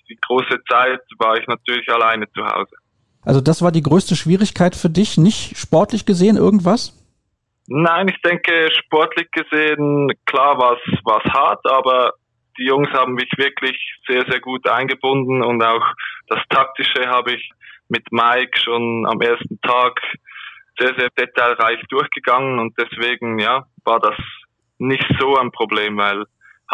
[0.09, 2.75] die große Zeit war ich natürlich alleine zu Hause.
[3.23, 7.00] Also das war die größte Schwierigkeit für dich, nicht sportlich gesehen irgendwas?
[7.73, 12.15] Nein, ich denke sportlich gesehen, klar war es hart, aber
[12.59, 15.87] die Jungs haben mich wirklich sehr, sehr gut eingebunden und auch
[16.27, 17.49] das Taktische habe ich
[17.89, 20.01] mit Mike schon am ersten Tag
[20.81, 24.19] sehr, sehr detailreich durchgegangen und deswegen, ja, war das
[24.79, 26.25] nicht so ein Problem, weil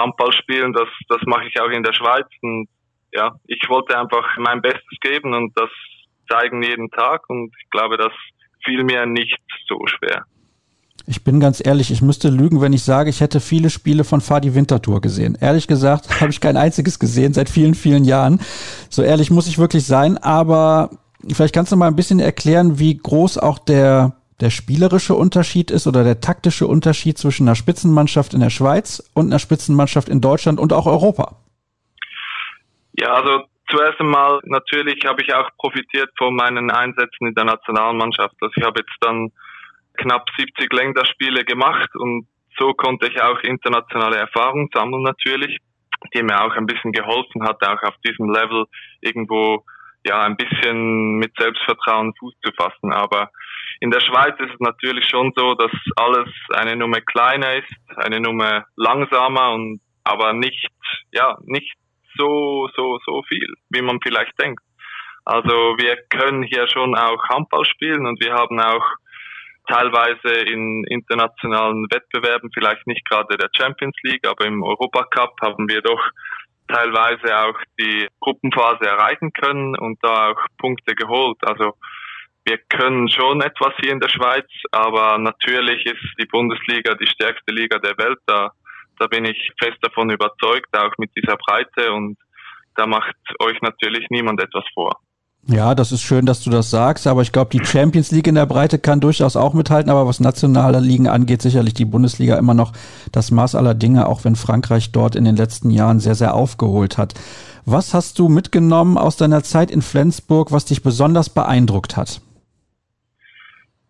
[0.01, 2.68] Handball spielen, das, das mache ich auch in der Schweiz und
[3.12, 5.68] ja, ich wollte einfach mein Bestes geben und das
[6.30, 8.14] zeigen jeden Tag und ich glaube, das
[8.64, 10.24] fiel mir nicht so schwer.
[11.07, 14.20] Ich bin ganz ehrlich, ich müsste lügen, wenn ich sage, ich hätte viele Spiele von
[14.20, 15.38] Fadi Wintertour gesehen.
[15.40, 18.40] Ehrlich gesagt habe ich kein einziges gesehen seit vielen, vielen Jahren.
[18.90, 20.90] So ehrlich muss ich wirklich sein, aber
[21.32, 25.86] vielleicht kannst du mal ein bisschen erklären, wie groß auch der, der spielerische Unterschied ist
[25.86, 30.59] oder der taktische Unterschied zwischen einer Spitzenmannschaft in der Schweiz und einer Spitzenmannschaft in Deutschland
[30.59, 31.36] und auch Europa.
[32.99, 38.34] Ja, also zuerst einmal natürlich habe ich auch profitiert von meinen Einsätzen in der Nationalmannschaft.
[38.40, 39.30] Also ich habe jetzt dann
[39.97, 42.28] knapp 70 Länderspiele gemacht und
[42.59, 45.59] so konnte ich auch internationale Erfahrung sammeln natürlich,
[46.14, 48.64] die mir auch ein bisschen geholfen hat, auch auf diesem Level
[49.01, 49.64] irgendwo
[50.07, 52.92] ja ein bisschen mit Selbstvertrauen Fuß zu fassen.
[52.92, 53.30] Aber
[53.80, 58.20] in der Schweiz ist es natürlich schon so, dass alles eine Nummer kleiner ist, eine
[58.20, 60.68] Nummer langsamer und aber nicht
[61.12, 61.72] ja nicht
[62.16, 64.62] so, so, so viel, wie man vielleicht denkt.
[65.24, 68.84] Also wir können hier schon auch Handball spielen und wir haben auch
[69.67, 75.83] teilweise in internationalen Wettbewerben, vielleicht nicht gerade der Champions League, aber im Europacup haben wir
[75.83, 76.03] doch
[76.69, 81.39] teilweise auch die Gruppenphase erreichen können und da auch Punkte geholt.
[81.43, 81.75] Also
[82.45, 87.53] wir können schon etwas hier in der Schweiz, aber natürlich ist die Bundesliga die stärkste
[87.53, 88.19] Liga der Welt.
[88.27, 88.53] Da
[88.99, 92.19] da bin ich fest davon überzeugt, auch mit dieser Breite und
[92.77, 95.01] da macht euch natürlich niemand etwas vor.
[95.49, 98.34] Ja, das ist schön, dass du das sagst, aber ich glaube, die Champions League in
[98.34, 102.55] der Breite kann durchaus auch mithalten, aber was nationale Ligen angeht, sicherlich die Bundesliga immer
[102.55, 102.72] noch
[103.12, 106.99] das Maß aller Dinge, auch wenn Frankreich dort in den letzten Jahren sehr, sehr aufgeholt
[106.99, 107.14] hat.
[107.64, 112.20] Was hast du mitgenommen aus deiner Zeit in Flensburg, was dich besonders beeindruckt hat?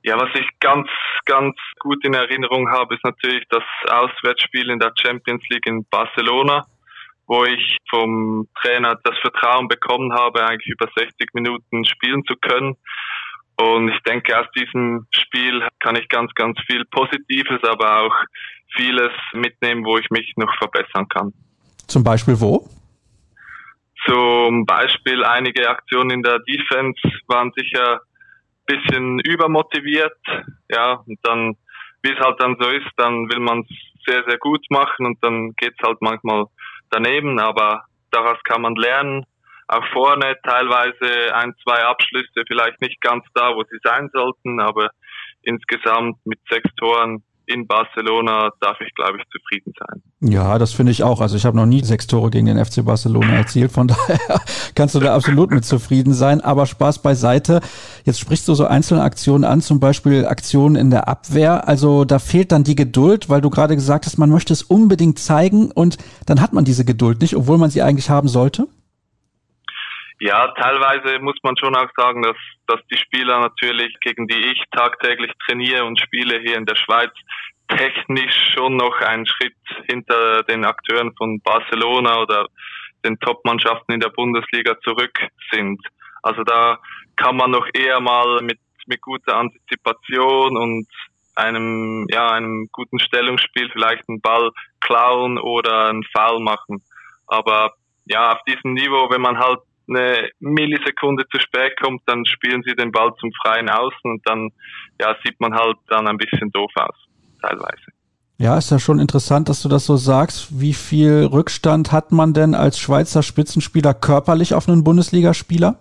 [0.02, 0.88] Ja, was ich ganz,
[1.24, 6.66] ganz gut in Erinnerung habe, ist natürlich das Auswärtsspiel in der Champions League in Barcelona,
[7.26, 12.76] wo ich vom Trainer das Vertrauen bekommen habe, eigentlich über 60 Minuten spielen zu können.
[13.58, 18.14] Und ich denke, aus diesem Spiel kann ich ganz, ganz viel Positives, aber auch
[18.76, 21.32] vieles mitnehmen, wo ich mich noch verbessern kann.
[21.86, 22.68] Zum Beispiel wo?
[24.06, 28.00] Zum Beispiel einige Aktionen in der Defense waren sicher
[28.66, 30.18] bisschen übermotiviert,
[30.68, 31.56] ja, und dann,
[32.02, 33.68] wie es halt dann so ist, dann will man es
[34.06, 36.46] sehr, sehr gut machen und dann geht's halt manchmal
[36.90, 39.24] daneben, aber daraus kann man lernen.
[39.68, 44.90] Auch vorne teilweise ein, zwei Abschlüsse, vielleicht nicht ganz da, wo sie sein sollten, aber
[45.42, 50.02] insgesamt mit sechs Toren in Barcelona darf ich, glaube ich, zufrieden sein.
[50.20, 51.20] Ja, das finde ich auch.
[51.20, 53.72] Also ich habe noch nie sechs Tore gegen den FC Barcelona erzielt.
[53.72, 54.40] Von daher
[54.74, 56.40] kannst du da absolut mit zufrieden sein.
[56.40, 57.60] Aber Spaß beiseite.
[58.04, 61.68] Jetzt sprichst du so einzelne Aktionen an, zum Beispiel Aktionen in der Abwehr.
[61.68, 65.18] Also da fehlt dann die Geduld, weil du gerade gesagt hast, man möchte es unbedingt
[65.18, 68.66] zeigen und dann hat man diese Geduld nicht, obwohl man sie eigentlich haben sollte.
[70.18, 72.36] Ja, teilweise muss man schon auch sagen, dass,
[72.66, 77.12] dass die Spieler natürlich, gegen die ich tagtäglich trainiere und spiele hier in der Schweiz,
[77.68, 79.56] technisch schon noch einen Schritt
[79.90, 82.46] hinter den Akteuren von Barcelona oder
[83.04, 85.18] den Top-Mannschaften in der Bundesliga zurück
[85.52, 85.80] sind.
[86.22, 86.78] Also da
[87.16, 90.86] kann man noch eher mal mit, mit guter Antizipation und
[91.34, 94.50] einem, ja, einem guten Stellungsspiel vielleicht einen Ball
[94.80, 96.82] klauen oder einen Foul machen.
[97.26, 97.74] Aber
[98.06, 102.74] ja, auf diesem Niveau, wenn man halt eine Millisekunde zu spät kommt, dann spielen sie
[102.74, 104.50] den Ball zum freien Außen und dann
[105.00, 106.96] ja, sieht man halt dann ein bisschen doof aus,
[107.42, 107.92] teilweise.
[108.38, 110.60] Ja, ist ja schon interessant, dass du das so sagst.
[110.60, 115.78] Wie viel Rückstand hat man denn als Schweizer Spitzenspieler körperlich auf einen Bundesligaspieler?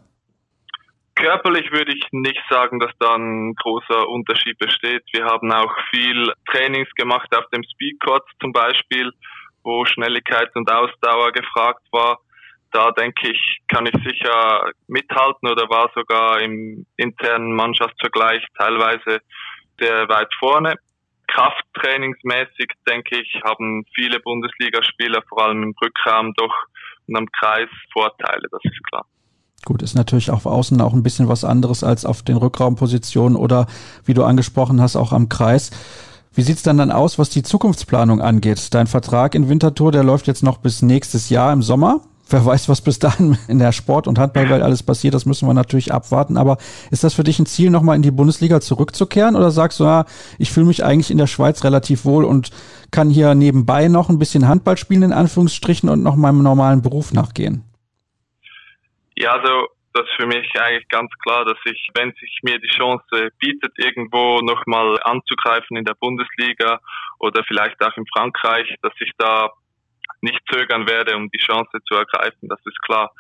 [1.15, 5.03] Körperlich würde ich nicht sagen, dass da ein großer Unterschied besteht.
[5.13, 9.11] Wir haben auch viel Trainings gemacht auf dem Speedcourt zum Beispiel,
[9.63, 12.19] wo Schnelligkeit und Ausdauer gefragt war.
[12.75, 19.21] Da denke ich, kann ich sicher mithalten oder war sogar im internen Mannschaftsvergleich teilweise
[19.79, 20.75] sehr weit vorne.
[21.27, 26.53] Krafttrainingsmäßig, denke ich, haben viele Bundesligaspieler, vor allem im Rückraum, doch
[27.07, 29.05] und am Kreis Vorteile, das ist klar.
[29.63, 33.67] Gut, ist natürlich auf Außen auch ein bisschen was anderes als auf den Rückraumpositionen oder,
[34.03, 35.71] wie du angesprochen hast, auch am Kreis.
[36.33, 38.73] Wie sieht's dann dann aus, was die Zukunftsplanung angeht?
[38.73, 42.69] Dein Vertrag in Winterthur, der läuft jetzt noch bis nächstes Jahr im Sommer wer weiß,
[42.69, 46.37] was bis dahin in der Sport- und Handballwelt alles passiert, das müssen wir natürlich abwarten.
[46.37, 46.57] Aber
[46.91, 49.35] ist das für dich ein Ziel, nochmal in die Bundesliga zurückzukehren?
[49.35, 50.05] Oder sagst du, ja,
[50.37, 52.51] ich fühle mich eigentlich in der Schweiz relativ wohl und
[52.91, 57.13] kann hier nebenbei noch ein bisschen Handball spielen, in Anführungsstrichen, und noch meinem normalen Beruf
[57.13, 57.63] nachgehen?
[59.17, 62.67] Ja, also das ist für mich eigentlich ganz klar, dass ich, wenn sich mir die
[62.67, 66.81] Chance bietet, irgendwo nochmal anzugreifen in der Bundesliga
[67.19, 69.49] oder vielleicht auch in Frankreich, dass ich da
[70.25, 72.49] nicht zögern werde, um die Chance zu ergreifen.
[72.49, 73.11] Das ist klar.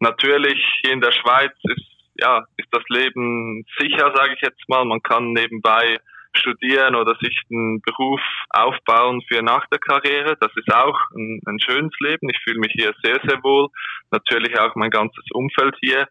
[0.00, 4.84] Natürlich hier in der Schweiz ist ja ist das Leben sicher, sage ich jetzt mal.
[4.84, 5.98] Man kann nebenbei
[6.36, 10.36] studieren oder sich einen Beruf aufbauen für nach der Karriere.
[10.40, 12.28] Das ist auch ein, ein schönes Leben.
[12.28, 13.68] Ich fühle mich hier sehr, sehr wohl.
[14.10, 16.08] Natürlich auch mein ganzes Umfeld hier.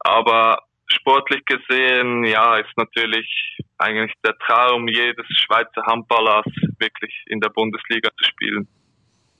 [0.00, 6.46] Aber sportlich gesehen, ja, ist natürlich eigentlich der Traum jedes Schweizer Handballers,
[6.78, 8.68] wirklich in der Bundesliga zu spielen.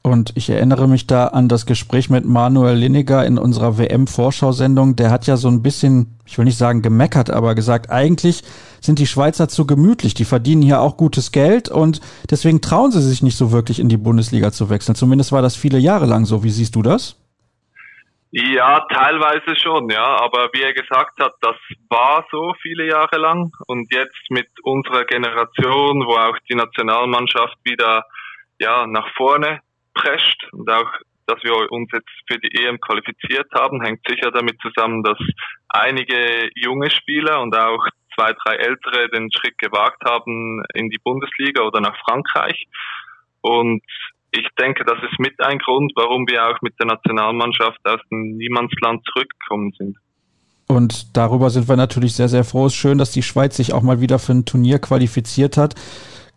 [0.07, 4.94] Und ich erinnere mich da an das Gespräch mit Manuel Lineker in unserer WM-Vorschau-Sendung.
[4.94, 8.44] Der hat ja so ein bisschen, ich will nicht sagen gemeckert, aber gesagt, eigentlich
[8.80, 10.14] sind die Schweizer zu gemütlich.
[10.14, 12.00] Die verdienen hier auch gutes Geld und
[12.30, 14.94] deswegen trauen sie sich nicht so wirklich in die Bundesliga zu wechseln.
[14.94, 16.44] Zumindest war das viele Jahre lang so.
[16.44, 17.20] Wie siehst du das?
[18.30, 20.20] Ja, teilweise schon, ja.
[20.20, 21.57] Aber wie er gesagt hat, das
[21.90, 23.50] war so viele Jahre lang.
[23.66, 28.04] Und jetzt mit unserer Generation, wo auch die Nationalmannschaft wieder
[28.61, 29.59] ja, nach vorne
[29.97, 30.90] prescht und auch,
[31.26, 35.18] dass wir uns jetzt für die EM qualifiziert haben, hängt sicher damit zusammen, dass
[35.68, 37.84] einige junge Spieler und auch
[38.14, 42.66] zwei, drei ältere den Schritt gewagt haben in die Bundesliga oder nach Frankreich.
[43.40, 43.82] Und
[44.30, 48.36] ich denke, das ist mit ein Grund, warum wir auch mit der Nationalmannschaft aus dem
[48.36, 49.97] Niemandsland zurückgekommen sind.
[50.68, 52.66] Und darüber sind wir natürlich sehr, sehr froh.
[52.66, 55.74] Es ist schön, dass die Schweiz sich auch mal wieder für ein Turnier qualifiziert hat.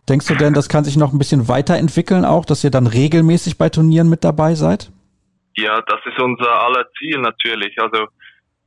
[0.07, 3.57] Denkst du denn, das kann sich noch ein bisschen weiterentwickeln auch, dass ihr dann regelmäßig
[3.57, 4.91] bei Turnieren mit dabei seid?
[5.55, 7.79] Ja, das ist unser aller Ziel natürlich.
[7.79, 8.07] Also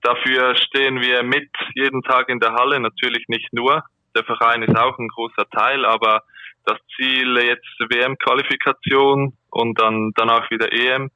[0.03, 3.83] dafür stehen wir mit jeden Tag in der Halle, natürlich nicht nur.
[4.15, 6.23] Der Verein ist auch ein großer Teil, aber
[6.65, 11.11] das Ziel jetzt WM-Qualifikation und dann danach wieder EM,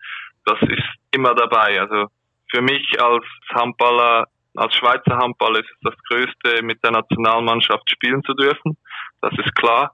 [0.45, 1.81] das ist immer dabei.
[1.81, 2.07] Also
[2.51, 8.23] für mich als Handballer, als Schweizer Handballer ist es das Größte, mit der Nationalmannschaft spielen
[8.25, 8.77] zu dürfen.
[9.21, 9.93] Das ist klar.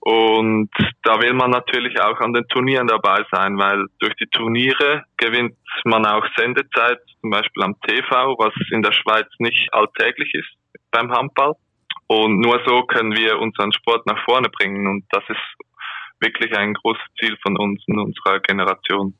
[0.00, 0.70] Und
[1.02, 5.56] da will man natürlich auch an den Turnieren dabei sein, weil durch die Turniere gewinnt
[5.84, 11.10] man auch Sendezeit, zum Beispiel am TV, was in der Schweiz nicht alltäglich ist beim
[11.10, 11.54] Handball.
[12.06, 14.86] Und nur so können wir unseren Sport nach vorne bringen.
[14.86, 15.66] Und das ist
[16.20, 19.14] wirklich ein großes Ziel von uns in unserer Generation.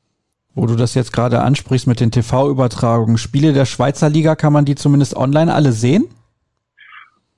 [0.55, 4.65] Wo du das jetzt gerade ansprichst mit den TV-Übertragungen, Spiele der Schweizer Liga, kann man
[4.65, 6.07] die zumindest online alle sehen?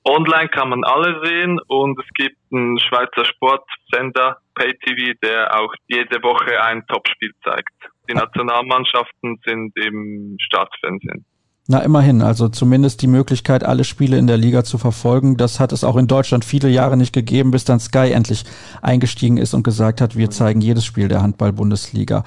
[0.04, 6.22] Online kann man alle sehen und es gibt einen Schweizer Sportsender, PayTV, der auch jede
[6.22, 7.68] Woche ein Topspiel zeigt.
[8.08, 11.24] Die Nationalmannschaften sind im Staatsfernsehen.
[11.68, 15.36] Na, immerhin, also zumindest die Möglichkeit, alle Spiele in der Liga zu verfolgen.
[15.36, 18.44] Das hat es auch in Deutschland viele Jahre nicht gegeben, bis dann Sky endlich
[18.82, 22.24] eingestiegen ist und gesagt hat, wir zeigen jedes Spiel der Handball-Bundesliga.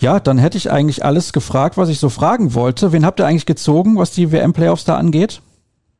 [0.00, 2.92] Ja, dann hätte ich eigentlich alles gefragt, was ich so fragen wollte.
[2.92, 5.40] Wen habt ihr eigentlich gezogen, was die WM-Playoffs da angeht?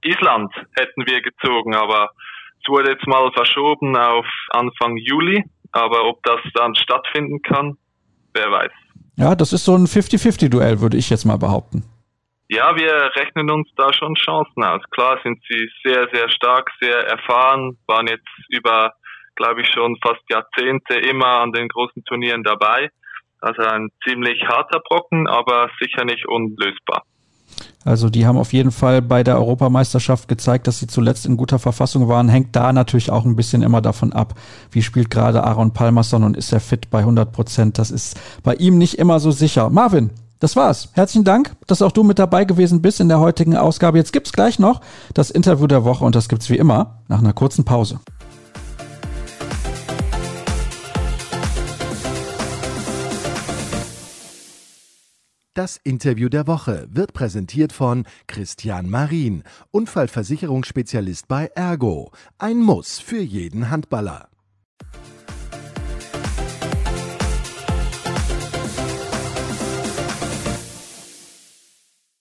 [0.04, 2.10] Island hätten wir gezogen, aber
[2.60, 5.44] es wurde jetzt mal verschoben auf Anfang Juli.
[5.72, 7.76] Aber ob das dann stattfinden kann,
[8.32, 8.70] wer weiß.
[9.16, 11.82] Ja, das ist so ein 50-50-Duell, würde ich jetzt mal behaupten.
[12.48, 14.82] Ja, wir rechnen uns da schon Chancen aus.
[14.90, 18.92] Klar sind sie sehr, sehr stark, sehr erfahren, waren jetzt über,
[19.34, 22.90] glaube ich, schon fast Jahrzehnte immer an den großen Turnieren dabei.
[23.40, 27.02] Also ein ziemlich harter Brocken, aber sicher nicht unlösbar.
[27.84, 31.58] Also die haben auf jeden Fall bei der Europameisterschaft gezeigt, dass sie zuletzt in guter
[31.58, 32.28] Verfassung waren.
[32.28, 34.34] Hängt da natürlich auch ein bisschen immer davon ab,
[34.70, 37.78] wie spielt gerade Aaron Palmerson und ist er fit bei 100 Prozent.
[37.78, 39.68] Das ist bei ihm nicht immer so sicher.
[39.68, 40.10] Marvin,
[40.40, 40.88] Das war's.
[40.92, 43.98] Herzlichen Dank, dass auch du mit dabei gewesen bist in der heutigen Ausgabe.
[43.98, 44.80] Jetzt gibt's gleich noch
[45.14, 48.00] das Interview der Woche und das gibt's wie immer nach einer kurzen Pause.
[55.56, 62.10] Das Interview der Woche wird präsentiert von Christian Marin, Unfallversicherungsspezialist bei Ergo.
[62.38, 64.30] Ein Muss für jeden Handballer.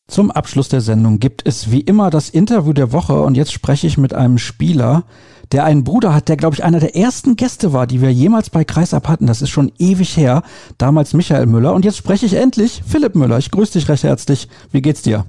[0.08, 3.88] Zum Abschluss der Sendung gibt es wie immer das Interview der Woche und jetzt spreche
[3.88, 5.06] ich mit einem Spieler,
[5.54, 8.50] der einen Bruder hat, der glaube ich einer der ersten Gäste war, die wir jemals
[8.50, 9.28] bei Kreisab hatten.
[9.28, 10.42] Das ist schon ewig her.
[10.78, 13.38] Damals Michael Müller und jetzt spreche ich endlich Philipp Müller.
[13.38, 14.50] Ich grüße dich recht herzlich.
[14.72, 15.26] Wie geht's dir?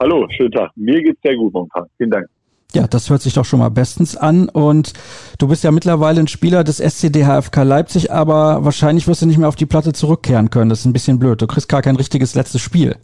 [0.00, 0.70] Hallo, schönen Tag.
[0.76, 1.84] Mir geht's sehr gut momentan.
[1.96, 2.26] Vielen Dank.
[2.74, 4.48] Ja, das hört sich doch schon mal bestens an.
[4.48, 4.92] Und
[5.38, 9.48] du bist ja mittlerweile ein Spieler des SCDHFK Leipzig, aber wahrscheinlich wirst du nicht mehr
[9.48, 10.68] auf die Platte zurückkehren können.
[10.68, 11.40] Das ist ein bisschen blöd.
[11.40, 12.96] Du kriegst gar kein richtiges letztes Spiel.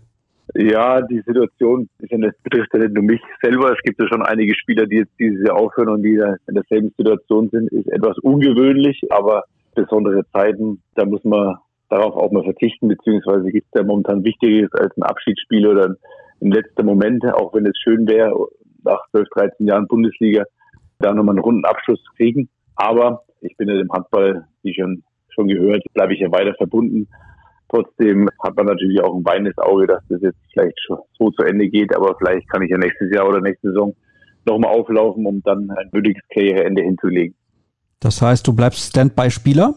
[0.54, 3.72] Ja, die Situation das betrifft ja nicht nur mich selber.
[3.72, 6.92] Es gibt ja schon einige Spieler, die jetzt dieses Jahr aufhören und die in derselben
[6.96, 7.72] Situation sind.
[7.72, 11.56] Ist etwas ungewöhnlich, aber besondere Zeiten, da muss man
[11.88, 15.96] darauf auch mal verzichten, beziehungsweise gibt es ja momentan Wichtiges als ein Abschiedsspiel oder
[16.40, 18.34] ein letzter Moment, auch wenn es schön wäre,
[18.84, 20.44] nach 12, 13 Jahren Bundesliga
[20.98, 22.48] da nochmal einen runden Abschluss zu kriegen.
[22.76, 27.08] Aber ich bin ja dem Handball, wie schon, schon gehört, bleibe ich ja weiter verbunden.
[27.74, 30.78] Trotzdem hat man natürlich auch ein weinendes Auge, dass das jetzt vielleicht
[31.18, 33.96] so zu Ende geht, aber vielleicht kann ich ja nächstes Jahr oder nächste Saison
[34.46, 37.34] nochmal auflaufen, um dann ein würdiges Karriereende hinzulegen.
[37.98, 39.74] Das heißt, du bleibst Standby-Spieler?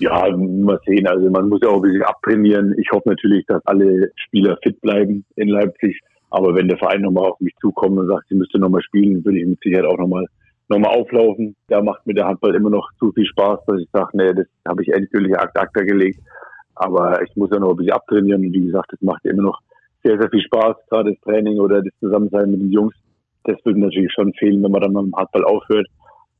[0.00, 1.06] Ja, mal sehen.
[1.06, 2.74] Also man muss ja auch ein bisschen abtrainieren.
[2.78, 6.00] Ich hoffe natürlich, dass alle Spieler fit bleiben in Leipzig.
[6.30, 9.38] Aber wenn der Verein nochmal auf mich zukommt und sagt, sie müsste nochmal spielen, würde
[9.38, 10.26] ich mit Sicherheit auch nochmal
[10.68, 11.54] nochmal auflaufen.
[11.68, 14.46] Da macht mir der Handball immer noch zu viel Spaß, dass ich sage, nee, das
[14.66, 16.18] habe ich endgültig Akt Akta gelegt.
[16.76, 18.44] Aber ich muss ja noch ein bisschen abtrainieren.
[18.44, 19.60] Und wie gesagt, das macht immer noch
[20.04, 22.94] sehr, sehr viel Spaß, gerade das Training oder das Zusammensein mit den Jungs.
[23.44, 25.86] Das würde natürlich schon fehlen, wenn man dann mit dem Handball aufhört.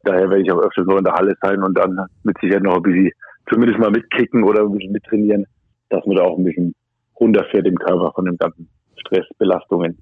[0.04, 2.76] Daher werde ich auch öfters noch in der Halle sein und dann mit Sicherheit noch
[2.76, 3.10] ein bisschen
[3.50, 5.46] zumindest mal mitkicken oder ein bisschen mittrainieren,
[5.88, 6.74] dass man da auch ein bisschen
[7.18, 8.68] runterfährt im Körper von den ganzen
[8.98, 9.98] Stressbelastungen.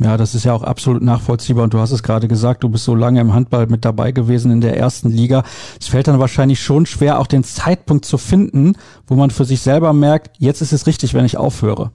[0.00, 2.84] Ja, das ist ja auch absolut nachvollziehbar und du hast es gerade gesagt, du bist
[2.84, 5.42] so lange im Handball mit dabei gewesen in der ersten Liga.
[5.80, 8.74] Es fällt dann wahrscheinlich schon schwer, auch den Zeitpunkt zu finden,
[9.08, 11.90] wo man für sich selber merkt, jetzt ist es richtig, wenn ich aufhöre.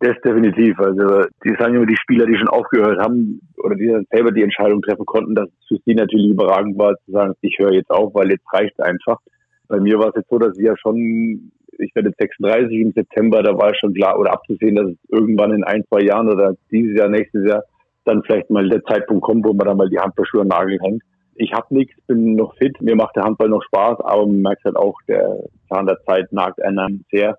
[0.00, 0.78] Das definitiv.
[0.78, 4.42] Also die sagen immer die Spieler, die schon aufgehört haben oder die dann selber die
[4.42, 7.90] Entscheidung treffen konnten, dass es für sie natürlich überragend war, zu sagen, ich höre jetzt
[7.90, 9.18] auf, weil jetzt reicht einfach.
[9.66, 13.42] Bei mir war es jetzt so, dass ich ja schon ich werde 36 im September,
[13.42, 16.96] da war schon klar oder abzusehen, dass es irgendwann in ein, zwei Jahren oder dieses
[16.96, 17.64] Jahr, nächstes Jahr
[18.04, 21.02] dann vielleicht mal der Zeitpunkt kommt, wo man dann mal die Handballschuhe an Nagel hängt.
[21.34, 24.64] Ich habe nichts, bin noch fit, mir macht der Handball noch Spaß, aber man merkt
[24.64, 27.38] halt auch, der Zahn der Zeit nagt einem sehr,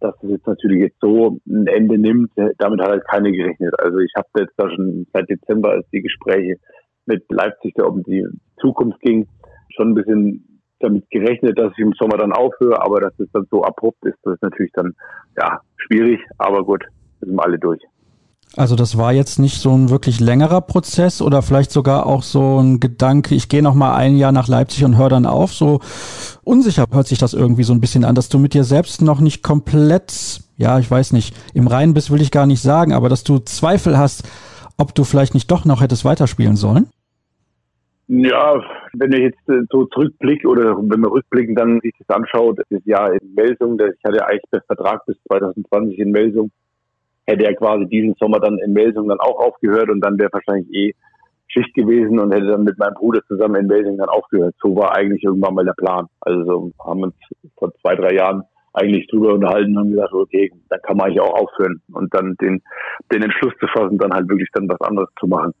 [0.00, 2.30] dass es jetzt natürlich jetzt so ein Ende nimmt.
[2.58, 3.74] Damit hat halt keiner gerechnet.
[3.80, 6.56] Also ich habe jetzt da schon seit Dezember, als die Gespräche
[7.06, 8.26] mit Leipzig da um die
[8.60, 9.26] Zukunft ging,
[9.74, 10.51] schon ein bisschen
[10.82, 14.18] damit gerechnet, dass ich im Sommer dann aufhöre, aber dass es dann so abrupt ist,
[14.22, 14.94] das ist natürlich dann
[15.36, 16.84] ja schwierig, aber gut,
[17.20, 17.80] sind wir alle durch.
[18.54, 22.58] Also das war jetzt nicht so ein wirklich längerer Prozess oder vielleicht sogar auch so
[22.58, 25.54] ein Gedanke, ich gehe noch mal ein Jahr nach Leipzig und höre dann auf.
[25.54, 25.80] So
[26.44, 29.20] unsicher hört sich das irgendwie so ein bisschen an, dass du mit dir selbst noch
[29.20, 33.08] nicht komplett, ja, ich weiß nicht, im Reinen bist, will ich gar nicht sagen, aber
[33.08, 34.28] dass du Zweifel hast,
[34.76, 36.88] ob du vielleicht nicht doch noch hättest weiterspielen sollen?
[38.14, 42.58] Ja, wenn ich jetzt äh, so zurückblicke oder wenn man rückblickend dann sich das anschaut,
[42.58, 46.50] das Jahr in Melsung, ich hatte eigentlich den Vertrag bis 2020 in Melsung,
[47.24, 50.70] hätte er quasi diesen Sommer dann in Melsung dann auch aufgehört und dann wäre wahrscheinlich
[50.74, 50.94] eh
[51.48, 54.54] Schicht gewesen und hätte dann mit meinem Bruder zusammen in Melsung dann aufgehört.
[54.62, 56.06] So war eigentlich irgendwann mal der Plan.
[56.20, 57.14] Also so haben uns
[57.56, 58.42] vor zwei, drei Jahren
[58.74, 62.60] eigentlich drüber unterhalten und gesagt, okay, dann kann man eigentlich auch aufhören und dann den,
[63.10, 65.54] den Entschluss zu fassen, dann halt wirklich dann was anderes zu machen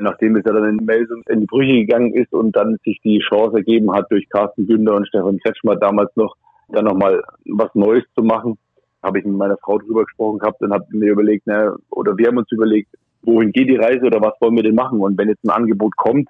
[0.00, 3.20] nachdem es ja dann in Melsung in die Brüche gegangen ist und dann sich die
[3.28, 6.36] Chance ergeben hat, durch Carsten Günder und Stefan Kretschmer damals noch,
[6.68, 8.58] dann nochmal was Neues zu machen,
[9.02, 12.28] habe ich mit meiner Frau drüber gesprochen gehabt und habe mir überlegt, na, oder wir
[12.28, 12.88] haben uns überlegt,
[13.22, 15.00] wohin geht die Reise oder was wollen wir denn machen?
[15.00, 16.28] Und wenn jetzt ein Angebot kommt,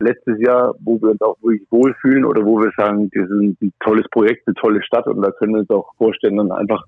[0.00, 3.72] letztes Jahr, wo wir uns auch wirklich wohlfühlen oder wo wir sagen, das ist ein
[3.80, 6.84] tolles Projekt, eine tolle Stadt und da können wir uns auch vorstellen, dann einfach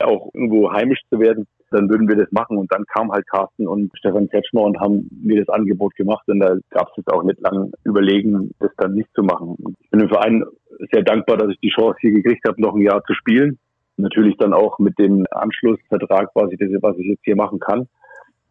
[0.00, 2.56] auch irgendwo heimisch zu werden, dann würden wir das machen.
[2.56, 6.26] Und dann kam halt Carsten und Stefan Kretschmer und haben mir das Angebot gemacht.
[6.28, 9.56] Und da gab es jetzt auch nicht lange überlegen, das dann nicht zu machen.
[9.80, 10.44] Ich bin dem Verein
[10.92, 13.58] sehr dankbar, dass ich die Chance hier gekriegt habe, noch ein Jahr zu spielen.
[13.96, 17.88] Natürlich dann auch mit dem Anschlussvertrag, was ich, was ich jetzt hier machen kann.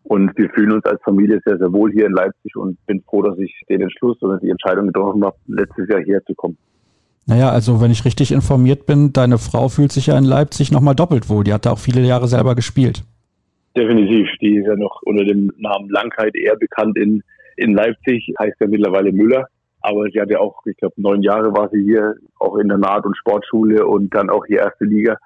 [0.04, 3.24] Und wir fühlen uns als Familie sehr, sehr wohl hier in Leipzig und bin froh,
[3.24, 6.58] dass ich den Entschluss oder die Entscheidung getroffen habe, letztes Jahr hierher zu kommen.
[7.28, 10.96] Naja, also wenn ich richtig informiert bin, deine Frau fühlt sich ja in Leipzig nochmal
[10.96, 11.44] doppelt wohl.
[11.44, 13.04] Die hat da auch viele Jahre selber gespielt.
[13.76, 14.28] Definitiv.
[14.42, 17.24] Die ist ja noch unter dem Namen Langheit eher bekannt in,
[17.58, 19.48] in Leipzig, heißt ja mittlerweile Müller.
[19.82, 22.78] Aber sie hat ja auch, ich glaube, neun Jahre war sie hier, auch in der
[22.78, 25.18] Naht- und Sportschule und dann auch die erste Liga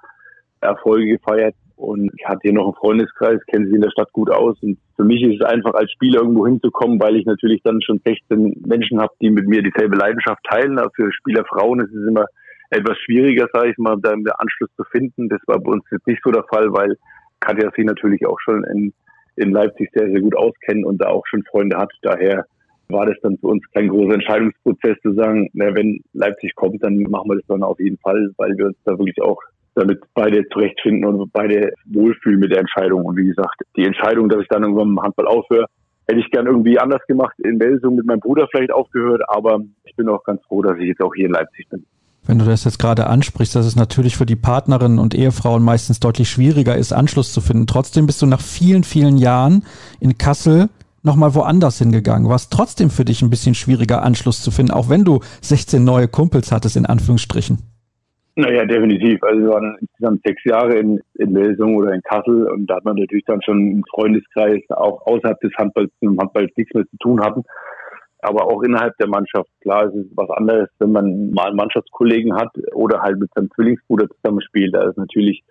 [0.62, 1.56] Erfolge gefeiert.
[1.76, 4.58] Und hatte hier noch einen Freundeskreis, kennen sie in der Stadt gut aus.
[4.62, 8.02] Und für mich ist es einfach als Spieler irgendwo hinzukommen, weil ich natürlich dann schon
[8.06, 10.78] 16 Menschen habe, die mit mir dieselbe Leidenschaft teilen.
[10.78, 12.26] Aber für Spieler Frauen ist es immer
[12.70, 15.30] etwas schwieriger, sage ich mal, da den Anschluss zu finden.
[15.30, 16.98] Das war bei uns jetzt nicht so der Fall, weil
[17.40, 18.94] Katja sich natürlich auch schon in,
[19.38, 21.94] in Leipzig sehr, sehr gut auskennt und da auch schon Freunde hat.
[22.02, 22.46] Daher
[22.90, 26.98] war das dann für uns kein großer Entscheidungsprozess zu sagen, na, wenn Leipzig kommt, dann
[27.04, 29.42] machen wir das dann auf jeden Fall, weil wir uns da wirklich auch
[29.80, 33.06] damit beide zurechtfinden und beide wohlfühlen mit der Entscheidung.
[33.06, 35.66] Und wie gesagt, die Entscheidung, dass ich dann irgendwann im Handball aufhöre,
[36.08, 39.96] hätte ich gern irgendwie anders gemacht, in Melsung mit meinem Bruder vielleicht aufgehört, aber ich
[39.96, 41.86] bin auch ganz froh, dass ich jetzt auch hier in Leipzig bin.
[42.26, 46.00] Wenn du das jetzt gerade ansprichst, dass es natürlich für die Partnerinnen und Ehefrauen meistens
[46.00, 47.66] deutlich schwieriger ist, Anschluss zu finden.
[47.66, 49.64] Trotzdem bist du nach vielen, vielen Jahren
[50.00, 50.70] in Kassel
[51.02, 52.28] nochmal woanders hingegangen.
[52.28, 55.84] War es trotzdem für dich ein bisschen schwieriger, Anschluss zu finden, auch wenn du 16
[55.84, 57.60] neue Kumpels hattest, in Anführungsstrichen?
[58.40, 59.22] Naja, definitiv.
[59.22, 62.86] Also wir waren insgesamt sechs Jahre in, in Melsung oder in Kassel und da hat
[62.86, 66.86] man natürlich dann schon einen Freundeskreis, auch außerhalb des Handballs, mit dem Handball nichts mehr
[66.86, 67.44] zu tun hatten.
[68.20, 72.34] Aber auch innerhalb der Mannschaft, klar, es ist was anderes, wenn man mal einen Mannschaftskollegen
[72.34, 74.74] hat oder halt mit seinem Zwillingsbruder zusammenspielt.
[74.74, 75.44] Da ist natürlich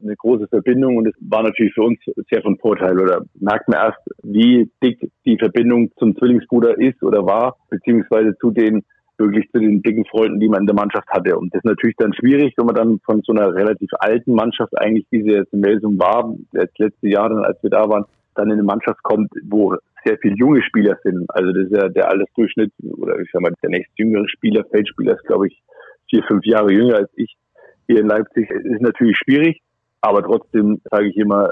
[0.00, 1.98] eine große Verbindung und es war natürlich für uns
[2.30, 7.26] sehr von Vorteil oder merkt man erst, wie dick die Verbindung zum Zwillingsbruder ist oder
[7.26, 8.84] war, beziehungsweise zu den
[9.18, 11.36] wirklich zu den dicken Freunden, die man in der Mannschaft hatte.
[11.38, 14.78] Und das ist natürlich dann schwierig, wenn man dann von so einer relativ alten Mannschaft
[14.78, 18.04] eigentlich, wie sie jetzt war, das letzte Jahr dann, als wir da waren,
[18.34, 21.24] dann in eine Mannschaft kommt, wo sehr viele junge Spieler sind.
[21.28, 25.14] Also das ist ja der Altersdurchschnitt, oder ich sag mal, der nächste jüngere Spieler, Feldspieler
[25.14, 25.62] ist, glaube ich,
[26.10, 27.34] vier, fünf Jahre jünger als ich
[27.88, 28.50] hier in Leipzig.
[28.50, 29.60] Es ist natürlich schwierig,
[30.00, 31.50] aber trotzdem sage ich immer,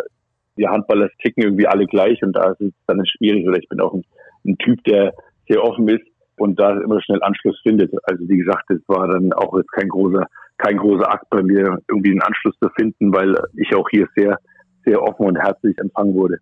[0.56, 3.46] die Handballer ticken irgendwie alle gleich und da ist es dann schwierig.
[3.48, 4.04] Oder ich bin auch ein,
[4.46, 5.12] ein Typ, der
[5.48, 6.06] sehr offen ist
[6.36, 7.92] und da immer schnell Anschluss findet.
[8.04, 10.26] Also wie gesagt, es war dann auch jetzt kein großer,
[10.58, 14.38] kein großer Akt bei mir, irgendwie einen Anschluss zu finden, weil ich auch hier sehr,
[14.84, 16.38] sehr offen und herzlich empfangen wurde.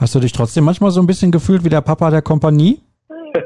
[0.00, 2.80] Hast du dich trotzdem manchmal so ein bisschen gefühlt wie der Papa der Kompanie?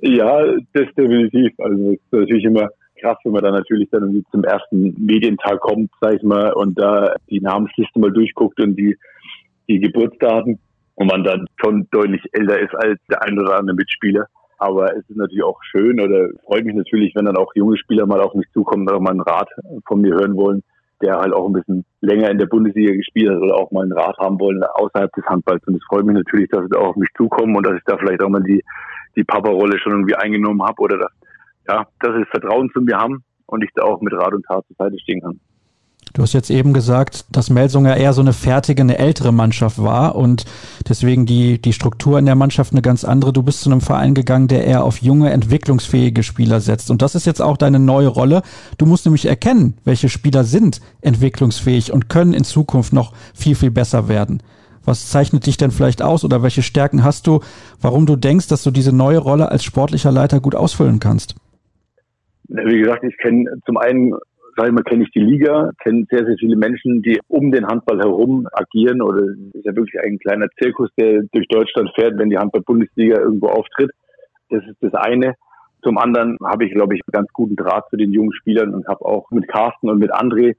[0.00, 1.52] ja, das definitiv.
[1.58, 2.68] Also es ist natürlich immer
[3.00, 6.78] krass, wenn man dann natürlich dann irgendwie zum ersten Medientag kommt, sag ich mal, und
[6.78, 8.96] da die Namensliste mal durchguckt und die,
[9.68, 10.58] die Geburtsdaten
[10.94, 14.26] und man dann schon deutlich älter ist als der ein oder andere Mitspieler.
[14.58, 18.06] Aber es ist natürlich auch schön oder freut mich natürlich, wenn dann auch junge Spieler
[18.06, 19.48] mal auf mich zukommen oder mal einen Rat
[19.86, 20.62] von mir hören wollen,
[21.02, 23.92] der halt auch ein bisschen länger in der Bundesliga gespielt hat oder auch mal einen
[23.92, 25.66] Rat haben wollen außerhalb des Handballs.
[25.66, 27.96] Und es freut mich natürlich, dass sie auch auf mich zukommen und dass ich da
[27.96, 28.62] vielleicht auch mal die,
[29.16, 31.12] die Papa-Rolle schon irgendwie eingenommen habe oder dass,
[31.68, 34.64] ja, dass sie Vertrauen zu mir haben und ich da auch mit Rat und Tat
[34.68, 35.40] zur Seite stehen kann.
[36.12, 40.14] Du hast jetzt eben gesagt, dass Melsunger eher so eine fertige, eine ältere Mannschaft war
[40.14, 40.44] und
[40.86, 43.32] deswegen die, die Struktur in der Mannschaft eine ganz andere.
[43.32, 46.90] Du bist zu einem Verein gegangen, der eher auf junge, entwicklungsfähige Spieler setzt.
[46.90, 48.42] Und das ist jetzt auch deine neue Rolle.
[48.76, 53.70] Du musst nämlich erkennen, welche Spieler sind entwicklungsfähig und können in Zukunft noch viel, viel
[53.70, 54.42] besser werden.
[54.84, 57.40] Was zeichnet dich denn vielleicht aus oder welche Stärken hast du,
[57.80, 61.36] warum du denkst, dass du diese neue Rolle als sportlicher Leiter gut ausfüllen kannst?
[62.48, 64.12] Wie gesagt, ich kenne zum einen
[64.56, 67.66] sage ich mal, kenne ich die Liga, kenne sehr, sehr viele Menschen, die um den
[67.66, 69.22] Handball herum agieren oder
[69.52, 73.90] ist ja wirklich ein kleiner Zirkus, der durch Deutschland fährt, wenn die Handball-Bundesliga irgendwo auftritt.
[74.50, 75.34] Das ist das eine.
[75.82, 78.86] Zum anderen habe ich, glaube ich, einen ganz guten Draht zu den jungen Spielern und
[78.86, 80.54] habe auch mit Carsten und mit André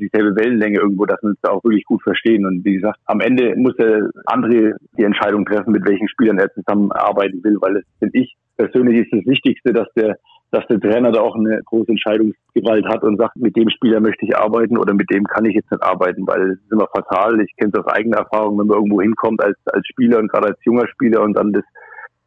[0.00, 2.44] dieselbe Wellenlänge irgendwo, dass wir uns da auch wirklich gut verstehen.
[2.46, 6.52] Und wie gesagt, am Ende muss der André die Entscheidung treffen, mit welchen Spielern er
[6.52, 10.18] zusammenarbeiten will, weil es, finde ich, persönlich ist das Wichtigste, dass der
[10.50, 14.24] dass der Trainer da auch eine große Entscheidungsgewalt hat und sagt, mit dem Spieler möchte
[14.24, 17.40] ich arbeiten oder mit dem kann ich jetzt nicht arbeiten, weil es ist immer fatal.
[17.40, 20.48] Ich kenne es aus eigener Erfahrung, wenn man irgendwo hinkommt als, als Spieler und gerade
[20.48, 21.64] als junger Spieler und dann das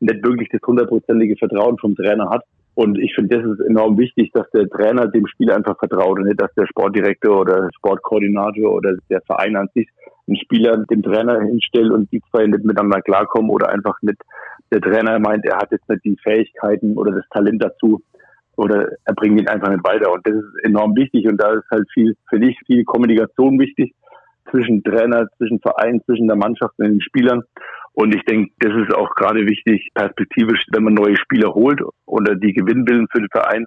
[0.02, 2.44] nicht wirklich das hundertprozentige Vertrauen vom Trainer hat.
[2.76, 6.26] Und ich finde, das ist enorm wichtig, dass der Trainer dem Spieler einfach vertraut und
[6.26, 9.90] nicht, dass der Sportdirektor oder Sportkoordinator oder der Verein an sich
[10.28, 14.22] einen Spieler dem Trainer hinstellt und die zwei nicht miteinander klarkommen oder einfach nicht
[14.72, 18.02] der Trainer meint, er hat jetzt nicht die Fähigkeiten oder das Talent dazu,
[18.60, 20.12] oder er bringt ihn einfach nicht weiter.
[20.12, 23.96] Und das ist enorm wichtig und da ist halt viel, für dich viel Kommunikation wichtig
[24.52, 27.42] zwischen Trainer, zwischen Verein, zwischen der Mannschaft und den Spielern.
[27.94, 32.36] Und ich denke, das ist auch gerade wichtig, perspektivisch, wenn man neue Spieler holt oder
[32.36, 33.66] die Gewinnwillen für den Verein.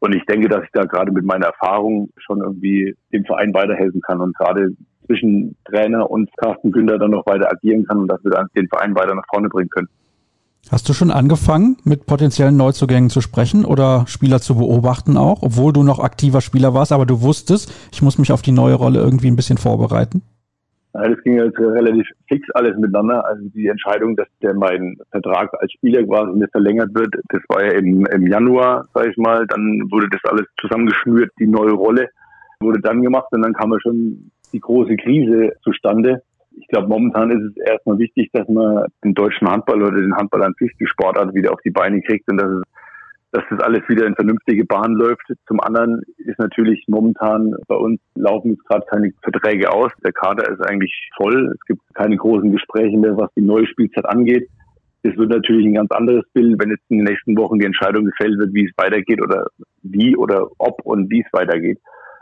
[0.00, 4.00] Und ich denke, dass ich da gerade mit meiner Erfahrung schon irgendwie dem Verein weiterhelfen
[4.00, 4.70] kann und gerade
[5.06, 8.68] zwischen Trainer und Carsten Günther dann noch weiter agieren kann und dass wir dann den
[8.68, 9.88] Verein weiter nach vorne bringen können.
[10.70, 15.72] Hast du schon angefangen, mit potenziellen Neuzugängen zu sprechen oder Spieler zu beobachten auch, obwohl
[15.72, 19.00] du noch aktiver Spieler warst, aber du wusstest, ich muss mich auf die neue Rolle
[19.00, 20.22] irgendwie ein bisschen vorbereiten?
[20.92, 23.24] Das ging jetzt relativ fix alles miteinander.
[23.24, 27.64] Also die Entscheidung, dass der mein Vertrag als Spieler quasi mir verlängert wird, das war
[27.64, 29.46] ja im, im Januar, sag ich mal.
[29.46, 32.08] Dann wurde das alles zusammengeschnürt, die neue Rolle
[32.60, 36.22] wurde dann gemacht und dann kam ja schon die große Krise zustande.
[36.60, 40.42] Ich glaube, momentan ist es erstmal wichtig, dass man den deutschen Handball oder den Handball
[40.42, 42.62] an sich, die Sportart wieder auf die Beine kriegt und dass es
[43.32, 45.22] dass das alles wieder in vernünftige Bahn läuft.
[45.46, 49.92] Zum anderen ist natürlich momentan bei uns laufen jetzt gerade keine Verträge aus.
[50.04, 51.52] Der Kader ist eigentlich voll.
[51.54, 54.48] Es gibt keine großen Gespräche mehr, was die neue Spielzeit angeht.
[55.02, 58.04] Es wird natürlich ein ganz anderes Bild, wenn jetzt in den nächsten Wochen die Entscheidung
[58.04, 59.46] gefällt wird, wie es weitergeht oder
[59.82, 61.78] wie oder ob und wie es weitergeht.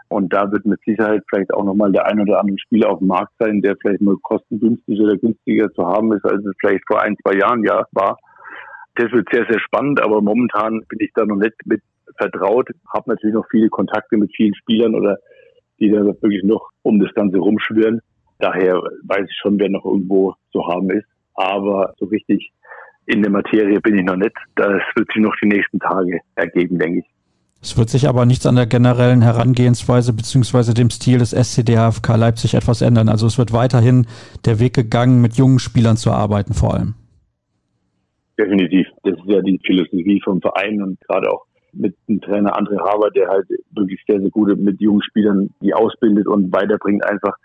[0.09, 3.09] Und da wird mit Sicherheit vielleicht auch nochmal der ein oder andere Spieler auf dem
[3.09, 7.03] Markt sein, der vielleicht mal kostengünstig oder günstiger zu haben ist, als es vielleicht vor
[7.03, 8.17] ein, zwei Jahren ja war
[8.99, 11.83] das wird sehr, sehr spannend, aber momentan bin ich da noch nicht mit
[12.17, 15.19] vertraut, habe natürlich noch viele Kontakte mit vielen Spielern oder
[15.79, 18.01] die da wirklich noch um das Ganze rumschwirren.
[18.41, 21.07] Daher weiß ich schon, wer noch irgendwo zu haben ist.
[21.35, 22.51] Aber so richtig
[23.07, 24.35] in der Materie bin ich noch nicht.
[24.57, 27.18] Das wird sich noch die nächsten Tage ergeben, denke ich.
[27.61, 32.55] Es wird sich aber nichts an der generellen Herangehensweise beziehungsweise dem Stil des SCDHFK Leipzig
[32.55, 33.09] etwas ändern.
[33.09, 34.07] Also es wird weiterhin
[34.45, 36.95] der Weg gegangen, mit jungen Spielern zu arbeiten vor allem.
[38.39, 38.87] Definitiv.
[39.03, 43.11] Das ist ja die Philosophie vom Verein und gerade auch mit dem Trainer André Haber,
[43.11, 47.37] der halt wirklich sehr, sehr gute mit jungen Spielern die ausbildet und weiterbringt einfach.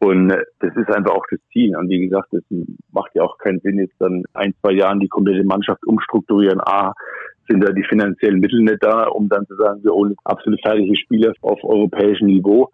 [0.00, 1.76] Und das ist einfach auch das Ziel.
[1.76, 2.42] Und wie gesagt, das
[2.92, 6.60] macht ja auch keinen Sinn, jetzt dann ein, zwei Jahren die komplette Mannschaft umstrukturieren.
[6.60, 6.94] A,
[7.48, 10.94] sind da die finanziellen Mittel nicht da, um dann zu sagen, wir holen absolut fertige
[10.96, 12.70] Spieler auf europäischem Niveau,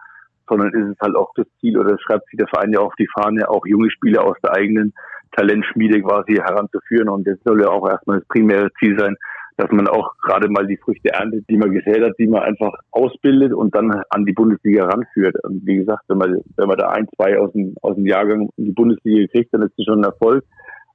[0.48, 3.08] sondern ist es halt auch das Ziel oder schreibt sich der Verein ja auf die
[3.14, 4.92] Fahne, auch junge Spieler aus der eigenen
[5.32, 7.08] Talentschmiede quasi heranzuführen.
[7.08, 9.16] Und das soll ja auch erstmal das primäre Ziel sein,
[9.56, 12.72] dass man auch gerade mal die Früchte erntet, die man gesät hat, die man einfach
[12.90, 15.36] ausbildet und dann an die Bundesliga ranführt.
[15.44, 18.50] Und wie gesagt, wenn man, wenn man da ein, zwei aus dem, aus dem Jahrgang
[18.56, 20.44] in die Bundesliga kriegt, dann ist das schon ein Erfolg.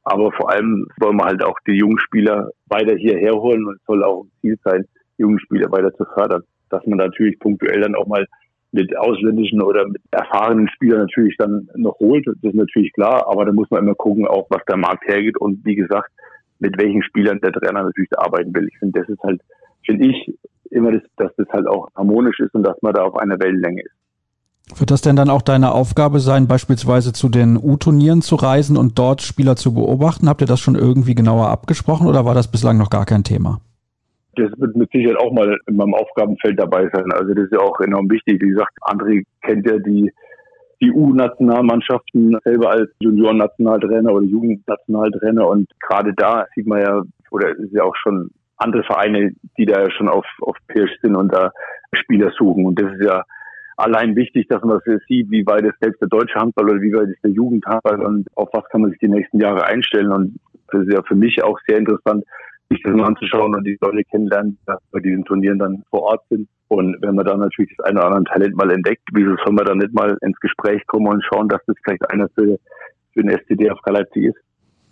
[0.03, 3.85] Aber vor allem wollen wir halt auch die jungen Spieler weiter hierher holen und es
[3.85, 4.85] soll auch ein Ziel sein,
[5.17, 6.43] jungen Spieler weiter zu fördern.
[6.69, 8.25] Dass man natürlich punktuell dann auch mal
[8.71, 12.25] mit ausländischen oder mit erfahrenen Spielern natürlich dann noch holt.
[12.27, 15.37] Das ist natürlich klar, aber da muss man immer gucken, auch was der Markt hergeht
[15.37, 16.11] und wie gesagt,
[16.59, 18.67] mit welchen Spielern der Trainer natürlich arbeiten will.
[18.67, 19.41] Ich finde, das ist halt,
[19.85, 20.37] finde ich,
[20.69, 23.81] immer, das, dass das halt auch harmonisch ist und dass man da auf einer Wellenlänge
[23.81, 23.95] ist.
[24.75, 28.99] Wird das denn dann auch deine Aufgabe sein, beispielsweise zu den U-Turnieren zu reisen und
[28.99, 30.29] dort Spieler zu beobachten?
[30.29, 33.59] Habt ihr das schon irgendwie genauer abgesprochen oder war das bislang noch gar kein Thema?
[34.35, 37.11] das wird mit Sicherheit auch mal in meinem Aufgabenfeld dabei sein.
[37.11, 38.41] Also das ist ja auch enorm wichtig.
[38.41, 40.11] Wie gesagt, André kennt ja die
[40.81, 47.01] die U-Nationalmannschaften selber als Junioren-Nationaltrainer oder Jugendnationaltrainer und gerade da sieht man ja,
[47.31, 51.33] oder ist ja auch schon andere Vereine, die da schon auf, auf Pirsch sind und
[51.33, 51.51] da
[51.93, 52.65] Spieler suchen.
[52.65, 53.23] Und das ist ja
[53.79, 56.93] allein wichtig, dass man das sieht, wie weit ist selbst der deutsche Handball oder wie
[56.93, 60.11] weit ist der Jugendhandball und auf was kann man sich die nächsten Jahre einstellen.
[60.11, 60.39] Und
[60.71, 62.23] das ist ja für mich auch sehr interessant,
[62.69, 66.21] sich das mal anzuschauen und die Leute kennenlernen, die bei diesen Turnieren dann vor Ort
[66.29, 66.47] sind.
[66.67, 69.65] Und wenn man dann natürlich das eine oder andere Talent mal entdeckt, wieso soll man
[69.65, 72.59] dann nicht mal ins Gespräch kommen und schauen, dass das vielleicht einer für,
[73.13, 74.48] für den STD auf Leipzig ist?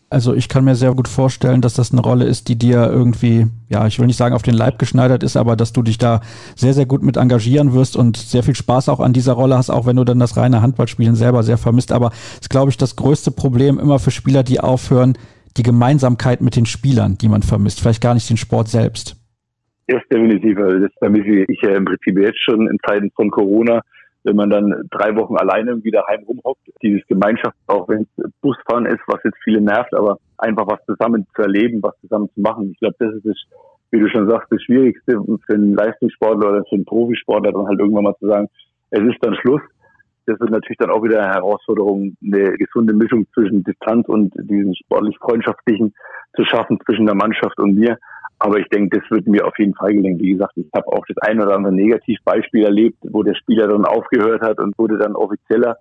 [0.10, 3.48] Also ich kann mir sehr gut vorstellen, dass das eine Rolle ist, die dir irgendwie,
[3.68, 6.22] ja, ich will nicht sagen auf den Leib geschneidert ist, aber dass du dich da
[6.56, 9.70] sehr, sehr gut mit engagieren wirst und sehr viel Spaß auch an dieser Rolle hast,
[9.70, 11.92] auch wenn du dann das reine Handballspielen selber sehr vermisst.
[11.92, 15.18] Aber das ist, glaube ich, das größte Problem immer für Spieler, die aufhören,
[15.58, 19.18] die Gemeinsamkeit mit den Spielern, die man vermisst, vielleicht gar nicht den Sport selbst.
[19.90, 20.58] Ja, definitiv.
[20.58, 23.82] Also das vermisse ich ja im Prinzip jetzt schon in Zeiten von Corona,
[24.28, 26.62] wenn man dann drei Wochen alleine wieder heim rumhockt.
[26.82, 31.26] Dieses Gemeinschaft, auch wenn es Busfahren ist, was jetzt viele nervt, aber einfach was zusammen
[31.36, 32.72] zu erleben, was zusammen zu machen.
[32.72, 33.38] Ich glaube, das ist, das,
[33.92, 35.14] wie du schon sagst, das Schwierigste
[35.46, 38.48] für einen Leistungssportler oder für einen Profisportler, dann halt irgendwann mal zu sagen,
[38.92, 39.62] es ist dann Schluss
[40.28, 44.76] das wird natürlich dann auch wieder eine Herausforderung, eine gesunde Mischung zwischen Distanz und diesen
[44.76, 45.96] sportlich-freundschaftlichen
[46.36, 47.98] zu schaffen zwischen der Mannschaft und mir.
[48.40, 50.20] Aber ich denke, das wird mir auf jeden Fall gelingen.
[50.20, 53.86] Wie gesagt, ich habe auch das ein oder andere Negativbeispiel erlebt, wo der Spieler dann
[53.86, 55.78] aufgehört hat und wurde dann offizieller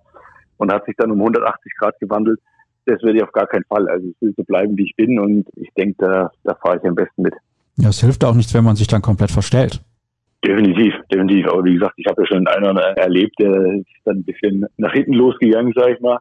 [0.57, 2.39] und hat sich dann um 180 Grad gewandelt.
[2.85, 3.87] Das werde ich auf gar keinen Fall.
[3.87, 6.87] Also ich will so bleiben, wie ich bin und ich denke, da, da fahre ich
[6.87, 7.33] am besten mit.
[7.75, 9.81] Ja, es hilft auch nichts, wenn man sich dann komplett verstellt.
[10.43, 11.47] Definitiv, definitiv.
[11.47, 14.23] Aber wie gesagt, ich habe ja schon einen oder anderen erlebt, der ist dann ein
[14.23, 16.17] bisschen nach hinten losgegangen, sage ich mal.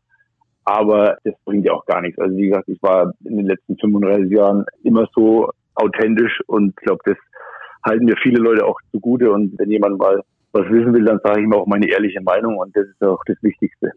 [0.64, 2.18] Aber das bringt ja auch gar nichts.
[2.18, 6.87] Also wie gesagt, ich war in den letzten 35 Jahren immer so authentisch und ich
[6.87, 7.16] glaube, das
[7.85, 9.31] halten mir viele Leute auch zugute.
[9.31, 10.22] Und wenn jemand mal
[10.53, 13.22] was wissen will, dann sage ich ihm auch meine ehrliche Meinung und das ist auch
[13.27, 13.93] das Wichtigste.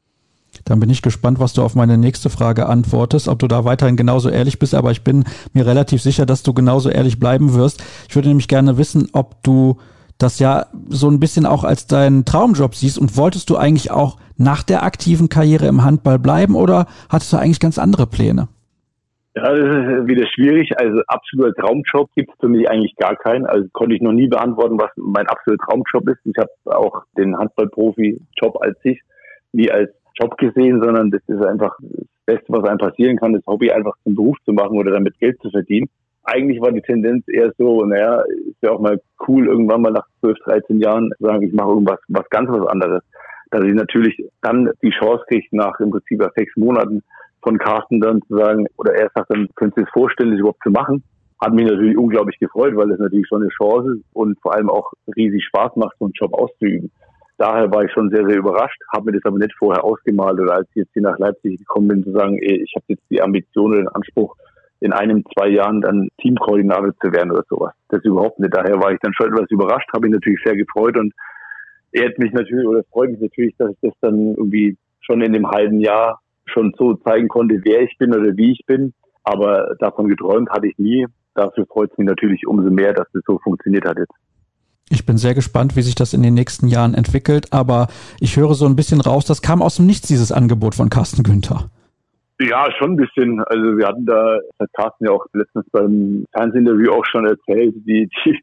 [0.65, 3.95] Dann bin ich gespannt, was du auf meine nächste Frage antwortest, ob du da weiterhin
[3.95, 5.23] genauso ehrlich bist, aber ich bin
[5.53, 7.83] mir relativ sicher, dass du genauso ehrlich bleiben wirst.
[8.09, 9.77] Ich würde nämlich gerne wissen, ob du
[10.17, 14.17] das ja so ein bisschen auch als deinen Traumjob siehst und wolltest du eigentlich auch
[14.37, 18.49] nach der aktiven Karriere im Handball bleiben oder hattest du eigentlich ganz andere Pläne?
[19.35, 20.71] Ja, das ist wieder schwierig.
[20.79, 23.45] Also absoluter Traumjob gibt es für mich eigentlich gar keinen.
[23.45, 26.19] Also konnte ich noch nie beantworten, was mein absoluter Traumjob ist.
[26.25, 29.01] Ich habe auch den Handballprofi-Job als sich
[29.51, 33.45] nie als Job gesehen, sondern das ist einfach das Beste, was einem passieren kann, das
[33.47, 35.89] Hobby einfach zum Beruf zu machen oder damit Geld zu verdienen
[36.29, 40.05] eigentlich war die Tendenz eher so, naja, ist ja auch mal cool, irgendwann mal nach
[40.19, 43.03] 12, 13 Jahren sagen, ich mache irgendwas was ganz was anderes.
[43.51, 47.03] Dass ich natürlich dann die Chance kriege, nach im Prinzip sechs Monaten
[47.41, 50.63] von Carsten dann zu sagen, oder er sagt dann, könntest du es vorstellen, das überhaupt
[50.63, 51.03] zu machen?
[51.41, 54.69] Hat mich natürlich unglaublich gefreut, weil es natürlich schon eine Chance ist und vor allem
[54.69, 56.91] auch riesig Spaß macht, so einen Job auszuüben.
[57.37, 60.55] Daher war ich schon sehr, sehr überrascht, habe mir das aber nicht vorher ausgemalt oder
[60.55, 63.21] als ich jetzt hier nach Leipzig gekommen bin, zu sagen, ey, ich habe jetzt die
[63.21, 64.35] Ambition oder den Anspruch,
[64.81, 67.73] in einem, zwei Jahren dann Teamkoordinator zu werden oder sowas.
[67.89, 68.53] Das überhaupt nicht.
[68.53, 71.13] Daher war ich dann schon etwas überrascht, habe mich natürlich sehr gefreut und
[71.91, 75.49] ehrt mich natürlich oder freut mich natürlich, dass ich das dann irgendwie schon in dem
[75.49, 76.19] halben Jahr
[76.51, 78.93] schon so zeigen konnte, wer ich bin oder wie ich bin.
[79.23, 81.05] Aber davon geträumt hatte ich nie.
[81.35, 84.13] Dafür freut es mich natürlich umso mehr, dass das so funktioniert hat jetzt.
[84.89, 87.87] Ich bin sehr gespannt, wie sich das in den nächsten Jahren entwickelt, aber
[88.19, 91.21] ich höre so ein bisschen raus, das kam aus dem Nichts, dieses Angebot von Carsten
[91.21, 91.69] Günther.
[92.41, 93.43] Ja, schon ein bisschen.
[93.43, 97.75] Also wir hatten da, das hat Carsten ja auch letztens beim Fernsehinterview auch schon erzählt,
[97.85, 98.39] die, die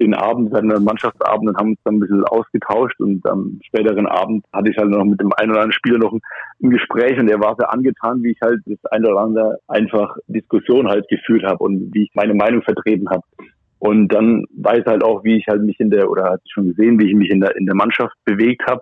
[0.00, 3.58] den Abend, wir hatten einen Mannschaftsabend und haben uns dann ein bisschen ausgetauscht und am
[3.64, 6.20] späteren Abend hatte ich halt noch mit dem einen oder anderen Spieler noch ein,
[6.62, 10.16] ein Gespräch und er war sehr angetan, wie ich halt das eine oder andere einfach
[10.28, 13.22] Diskussion halt geführt habe und wie ich meine Meinung vertreten habe.
[13.80, 16.98] Und dann weiß halt auch, wie ich halt mich in der, oder hat schon gesehen,
[16.98, 18.80] wie ich mich in der, in der Mannschaft bewegt habe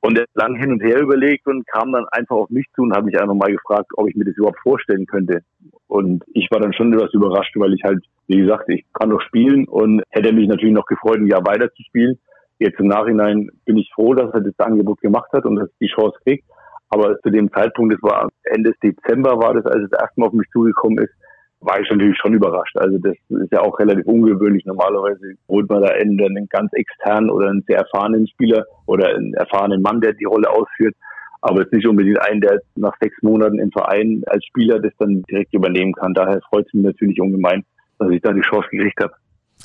[0.00, 2.82] und er hat lang hin und her überlegt und kam dann einfach auf mich zu
[2.82, 5.42] und hat mich einfach mal gefragt, ob ich mir das überhaupt vorstellen könnte.
[5.88, 9.20] Und ich war dann schon etwas überrascht, weil ich halt, wie gesagt, ich kann noch
[9.22, 12.18] spielen und hätte mich natürlich noch gefreut, ein Jahr weiter zu spielen.
[12.58, 15.88] Jetzt im Nachhinein bin ich froh, dass er das Angebot gemacht hat und dass ich
[15.88, 16.42] die Chance kriege.
[16.88, 20.26] Aber zu dem Zeitpunkt, das war Ende Dezember war das, als es das erste Mal
[20.26, 21.12] auf mich zugekommen ist,
[21.60, 22.76] war ich natürlich schon überrascht.
[22.76, 24.64] Also das ist ja auch relativ ungewöhnlich.
[24.64, 29.34] Normalerweise holt man da entweder einen ganz externen oder einen sehr erfahrenen Spieler oder einen
[29.34, 30.94] erfahrenen Mann, der die Rolle ausführt.
[31.42, 35.22] Aber ist nicht unbedingt ein, der nach sechs Monaten im Verein als Spieler das dann
[35.22, 36.14] direkt übernehmen kann.
[36.14, 37.64] Daher freut es mich natürlich ungemein,
[37.98, 39.12] dass ich da die Chance gekriegt habe.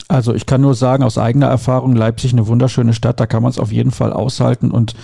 [0.08, 3.50] Also ich kann nur sagen, aus eigener Erfahrung, Leipzig eine wunderschöne Stadt, da kann man
[3.50, 4.72] es auf jeden Fall aushalten.
[4.72, 4.96] Und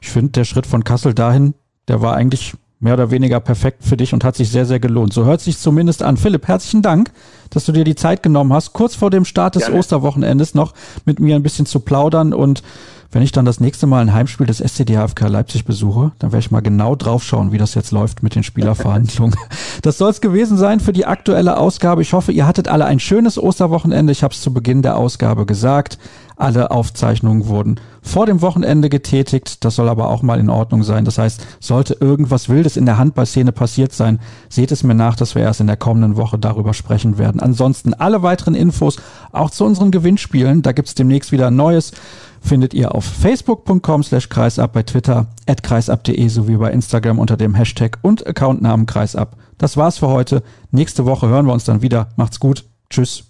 [0.00, 1.54] ich finde, der Schritt von Kassel dahin,
[1.88, 2.54] der war eigentlich
[2.84, 5.14] mehr oder weniger perfekt für dich und hat sich sehr, sehr gelohnt.
[5.14, 6.18] So hört sich zumindest an.
[6.18, 7.10] Philipp, herzlichen Dank,
[7.48, 9.78] dass du dir die Zeit genommen hast, kurz vor dem Start des Gerne.
[9.78, 10.74] Osterwochenendes noch
[11.06, 12.62] mit mir ein bisschen zu plaudern und
[13.14, 16.50] wenn ich dann das nächste Mal ein Heimspiel des SCDHFK Leipzig besuche, dann werde ich
[16.50, 19.36] mal genau draufschauen, wie das jetzt läuft mit den Spielerverhandlungen.
[19.82, 22.02] das soll es gewesen sein für die aktuelle Ausgabe.
[22.02, 24.10] Ich hoffe, ihr hattet alle ein schönes Osterwochenende.
[24.10, 25.98] Ich habe es zu Beginn der Ausgabe gesagt.
[26.36, 29.64] Alle Aufzeichnungen wurden vor dem Wochenende getätigt.
[29.64, 31.04] Das soll aber auch mal in Ordnung sein.
[31.04, 34.18] Das heißt, sollte irgendwas Wildes in der Handballszene passiert sein,
[34.48, 37.40] seht es mir nach, dass wir erst in der kommenden Woche darüber sprechen werden.
[37.40, 38.96] Ansonsten alle weiteren Infos
[39.32, 40.62] auch zu unseren Gewinnspielen.
[40.62, 41.92] Da gibt's demnächst wieder Neues
[42.44, 47.54] findet ihr auf facebook.com slash kreisab, bei Twitter at kreisab.de sowie bei Instagram unter dem
[47.54, 49.36] Hashtag und Accountnamen kreisab.
[49.58, 50.42] Das war's für heute.
[50.70, 52.08] Nächste Woche hören wir uns dann wieder.
[52.16, 52.64] Macht's gut.
[52.90, 53.24] Tschüss.